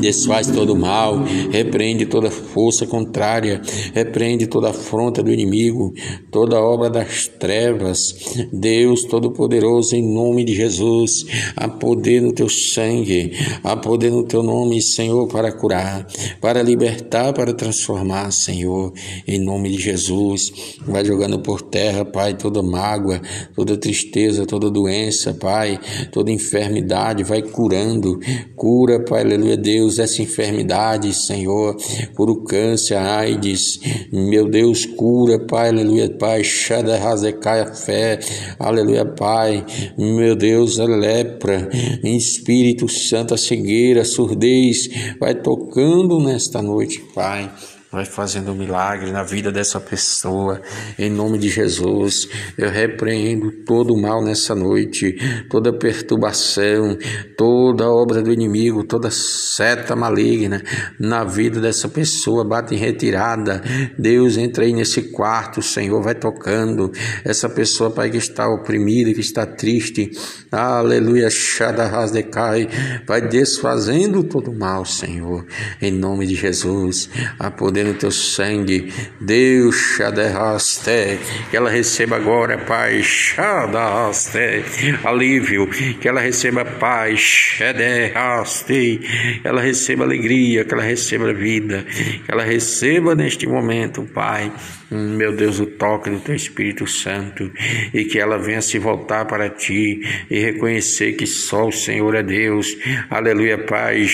desfaz 0.01 0.47
todo 0.49 0.72
o 0.72 0.78
mal, 0.78 1.22
repreende 1.51 2.07
toda 2.07 2.30
força 2.30 2.86
contrária, 2.86 3.61
repreende 3.95 4.47
toda 4.47 4.70
afronta 4.70 5.22
do 5.22 5.32
inimigo, 5.32 5.93
toda 6.30 6.61
obra 6.61 6.90
das 6.90 7.28
trevas. 7.28 8.14
Deus 8.53 9.05
Todo-Poderoso, 9.05 9.95
em 9.95 10.03
nome 10.03 10.45
de 10.45 10.55
Jesus, 10.55 11.26
há 11.57 11.68
poder 11.68 12.22
no 12.22 12.32
teu 12.32 12.49
sangue, 12.49 13.32
há 13.62 13.76
poder 13.76 14.11
no 14.11 14.24
teu 14.24 14.43
nome, 14.43 14.80
Senhor, 14.80 15.28
para 15.28 15.53
curar, 15.53 16.07
para 16.40 16.62
libertar, 16.62 17.32
para 17.32 17.53
transformar, 17.53 18.30
Senhor, 18.32 18.93
em 19.26 19.38
nome 19.38 19.70
de 19.70 19.82
Jesus. 19.82 20.53
Vai 20.86 21.05
jogando 21.05 21.38
por 21.40 21.62
terra, 21.62 22.05
Pai, 22.05 22.34
toda 22.34 22.62
mágoa, 22.62 23.20
toda 23.55 23.76
tristeza, 23.76 24.47
toda 24.47 24.70
doença, 24.70 25.34
Pai, 25.34 25.78
toda 26.11 26.30
enfermidade, 26.30 27.24
vai 27.24 27.43
curando, 27.43 28.18
cura, 28.57 29.01
Pai, 29.05 29.22
aleluia, 29.22 29.57
Deus 29.57 29.81
Deus, 29.82 29.98
essa 29.98 30.22
enfermidade, 30.22 31.12
Senhor, 31.12 31.76
por 32.14 32.30
o 32.30 32.44
câncer, 32.44 32.96
AIDS, 32.96 33.80
meu 34.12 34.48
Deus, 34.48 34.86
cura, 34.86 35.40
Pai, 35.40 35.70
aleluia, 35.70 36.08
Pai, 36.08 36.44
Shada 36.44 36.96
Razecai, 36.96 37.60
a 37.60 37.74
fé, 37.74 38.20
aleluia, 38.58 39.04
Pai, 39.04 39.64
meu 39.98 40.36
Deus, 40.36 40.78
a 40.78 40.84
lepra, 40.84 41.68
Espírito 42.04 42.88
Santo, 42.88 43.34
a 43.34 43.36
cegueira, 43.36 44.02
a 44.02 44.04
surdez, 44.04 44.88
vai 45.18 45.34
tocando 45.34 46.20
nesta 46.20 46.62
noite, 46.62 47.00
Pai 47.12 47.50
vai 47.93 48.07
fazendo 48.07 48.53
um 48.53 48.55
milagre 48.55 49.12
na 49.12 49.22
vida 49.22 49.53
dessa 49.53 49.78
pessoa. 49.78 50.62
Em 50.99 51.11
nome 51.11 51.36
de 51.36 51.51
Jesus, 51.51 52.26
eu 52.57 52.70
repreendo 52.70 53.53
todo 53.66 53.93
o 53.93 54.01
mal 54.01 54.24
nessa 54.24 54.55
noite, 54.55 55.14
toda 55.51 55.76
perturbação, 55.76 56.97
toda 57.36 57.90
obra 57.90 58.22
do 58.22 58.32
inimigo, 58.32 58.82
toda 58.82 59.11
seta 59.11 59.95
maligna 59.95 60.62
na 60.99 61.22
vida 61.22 61.61
dessa 61.61 61.86
pessoa. 61.86 62.49
Bate 62.49 62.74
em 62.74 62.78
retirada. 62.78 63.62
Deus, 63.99 64.38
entra 64.38 64.64
aí 64.64 64.72
nesse 64.72 65.11
quarto, 65.11 65.61
Senhor, 65.61 66.03
vai 66.03 66.14
tocando. 66.14 66.90
Essa 67.22 67.47
pessoa, 67.47 67.90
Pai, 67.90 68.09
que 68.09 68.16
está 68.16 68.49
oprimida, 68.49 69.12
que 69.12 69.20
está 69.20 69.45
triste. 69.45 70.11
Aleluia, 70.51 71.28
Shadahasdecai. 71.28 72.70
Vai 73.07 73.28
desfazendo 73.28 74.24
todo 74.24 74.51
o 74.51 74.59
mal, 74.59 74.86
Senhor. 74.86 75.45
Em 75.80 75.90
nome 75.93 76.26
de 76.26 76.34
Jesus. 76.34 77.11
A 77.38 77.51
poder 77.51 77.81
no 77.84 77.94
teu 77.94 78.10
sangue. 78.10 78.92
Deus, 79.20 79.76
Shaderraste, 79.96 81.18
que 81.50 81.56
ela 81.56 81.70
receba 81.70 82.16
agora, 82.16 82.58
Pai, 82.58 83.02
Shadaste, 83.02 84.64
alívio, 85.04 85.68
que 86.00 86.08
ela 86.08 86.20
receba 86.20 86.64
paz, 86.64 87.20
Shaderraste, 87.20 89.00
que 89.42 89.48
ela 89.48 89.60
receba 89.60 90.04
alegria, 90.04 90.64
que 90.64 90.74
ela 90.74 90.82
receba 90.82 91.32
vida, 91.32 91.84
que 91.84 92.30
ela 92.30 92.42
receba 92.42 93.14
neste 93.14 93.46
momento, 93.46 94.02
Pai, 94.02 94.52
meu 94.93 95.34
Deus, 95.34 95.59
o 95.59 95.64
toque 95.64 96.11
do 96.11 96.20
teu 96.20 96.34
Espírito 96.34 96.86
Santo 96.86 97.51
e 97.95 98.05
que 98.05 98.18
ela 98.18 98.36
venha 98.36 98.61
se 98.61 98.78
voltar 98.78 99.24
para 99.24 99.49
ti 99.49 100.03
e 100.30 100.38
reconhecer 100.38 101.12
que 101.12 101.26
só 101.26 101.68
o 101.68 101.72
Senhor 101.72 102.14
é 102.14 102.22
Deus. 102.22 102.76
Aleluia, 103.09 103.57
Pai. 103.57 104.07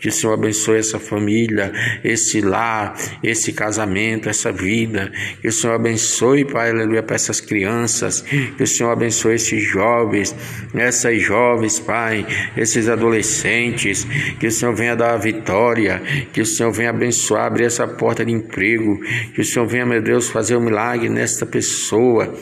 Que 0.00 0.08
o 0.08 0.12
Senhor 0.12 0.32
abençoe 0.32 0.78
essa 0.78 0.98
família, 0.98 1.72
esse 2.02 2.40
lar, 2.40 2.96
esse 3.22 3.52
casamento, 3.52 4.28
essa 4.28 4.50
vida. 4.50 5.12
Que 5.40 5.46
o 5.46 5.52
Senhor 5.52 5.74
abençoe, 5.74 6.44
Pai, 6.44 6.70
aleluia, 6.70 7.04
para 7.04 7.14
essas 7.14 7.40
crianças. 7.40 8.22
Que 8.22 8.64
o 8.64 8.66
Senhor 8.66 8.90
abençoe 8.90 9.36
esses 9.36 9.62
jovens, 9.62 10.34
essas 10.74 11.22
jovens, 11.22 11.78
Pai, 11.78 12.26
esses 12.56 12.88
adolescentes. 12.88 14.04
Que 14.40 14.48
o 14.48 14.50
Senhor 14.50 14.74
venha 14.74 14.96
dar 14.96 15.14
a 15.14 15.18
vitória. 15.18 16.02
Que 16.32 16.40
o 16.40 16.46
Senhor 16.46 16.72
venha 16.72 16.90
abençoar, 16.90 17.44
abrir 17.44 17.66
essa 17.66 17.86
porta 17.86 18.24
de 18.24 18.39
emprego. 18.40 19.00
Que 19.34 19.40
o 19.40 19.44
Senhor 19.44 19.66
venha, 19.66 19.86
meu 19.86 20.02
Deus, 20.02 20.28
fazer 20.28 20.56
um 20.56 20.64
milagre 20.64 21.08
nesta 21.08 21.46
pessoa 21.46 22.34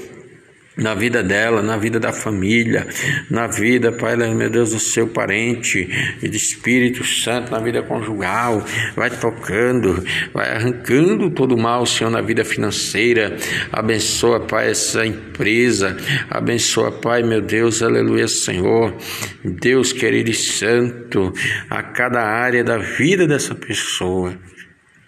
na 0.79 0.95
vida 0.95 1.25
dela, 1.25 1.61
na 1.61 1.77
vida 1.77 1.99
da 1.99 2.13
família, 2.13 2.87
na 3.29 3.49
vida, 3.49 3.91
Pai, 3.91 4.17
meu 4.17 4.49
Deus, 4.49 4.71
do 4.71 4.79
seu 4.79 5.09
parente, 5.09 5.89
e 6.23 6.29
do 6.29 6.37
Espírito 6.37 7.05
Santo, 7.05 7.51
na 7.51 7.59
vida 7.59 7.83
conjugal, 7.83 8.65
vai 8.95 9.11
tocando, 9.11 10.05
vai 10.33 10.49
arrancando 10.55 11.31
todo 11.31 11.57
o 11.57 11.61
mal, 11.61 11.85
Senhor, 11.85 12.11
na 12.11 12.21
vida 12.21 12.45
financeira, 12.45 13.37
abençoa, 13.73 14.47
Pai, 14.47 14.71
essa 14.71 15.05
empresa, 15.05 15.97
abençoa, 16.31 16.93
Pai, 16.93 17.25
meu 17.25 17.41
Deus, 17.41 17.83
aleluia, 17.83 18.29
Senhor, 18.29 18.97
Deus 19.45 19.93
querido 19.93 20.31
e 20.31 20.35
santo, 20.35 21.33
a 21.69 21.83
cada 21.83 22.23
área 22.23 22.63
da 22.63 22.79
vida 22.79 23.27
dessa 23.27 23.55
pessoa, 23.55 24.33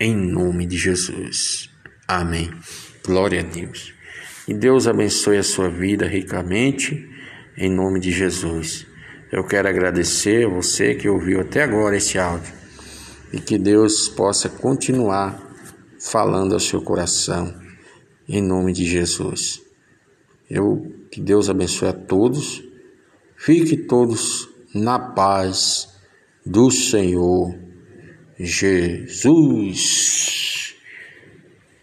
em 0.01 0.17
nome 0.17 0.65
de 0.65 0.79
Jesus. 0.79 1.69
Amém. 2.09 2.51
Glória 3.05 3.41
a 3.41 3.45
Deus. 3.45 3.93
E 4.49 4.55
Deus 4.55 4.89
abençoe 4.89 5.37
a 5.37 5.43
sua 5.43 5.69
vida 5.69 6.07
ricamente, 6.07 7.07
em 7.57 7.71
nome 7.71 8.01
de 8.01 8.11
Jesus. 8.11 8.87
Eu 9.31 9.45
quero 9.45 9.69
agradecer 9.69 10.49
você 10.49 10.95
que 10.95 11.09
ouviu 11.09 11.41
até 11.41 11.63
agora 11.63 11.99
esse 11.99 12.19
áudio 12.19 12.53
e 13.31 13.39
que 13.39 13.59
Deus 13.59 14.09
possa 14.09 14.49
continuar 14.49 15.39
falando 16.01 16.55
ao 16.55 16.61
seu 16.61 16.81
coração, 16.81 17.55
em 18.27 18.43
nome 18.43 18.73
de 18.73 18.87
Jesus. 18.87 19.61
Eu 20.49 20.91
que 21.13 21.21
Deus 21.21 21.51
abençoe 21.51 21.89
a 21.89 21.93
todos. 21.93 22.65
Fique 23.37 23.77
todos 23.77 24.49
na 24.75 24.99
paz 24.99 25.89
do 26.45 26.71
Senhor 26.71 27.70
Jesus. 28.43 29.76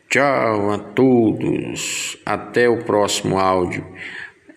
Tchau 0.09 0.71
a 0.71 0.79
todos. 0.79 2.17
Até 2.25 2.67
o 2.67 2.83
próximo 2.83 3.37
áudio. 3.37 3.85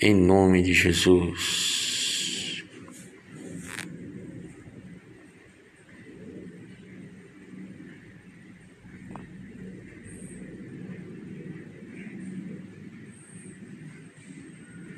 Em 0.00 0.14
nome 0.14 0.62
de 0.62 0.72
Jesus. 0.72 1.89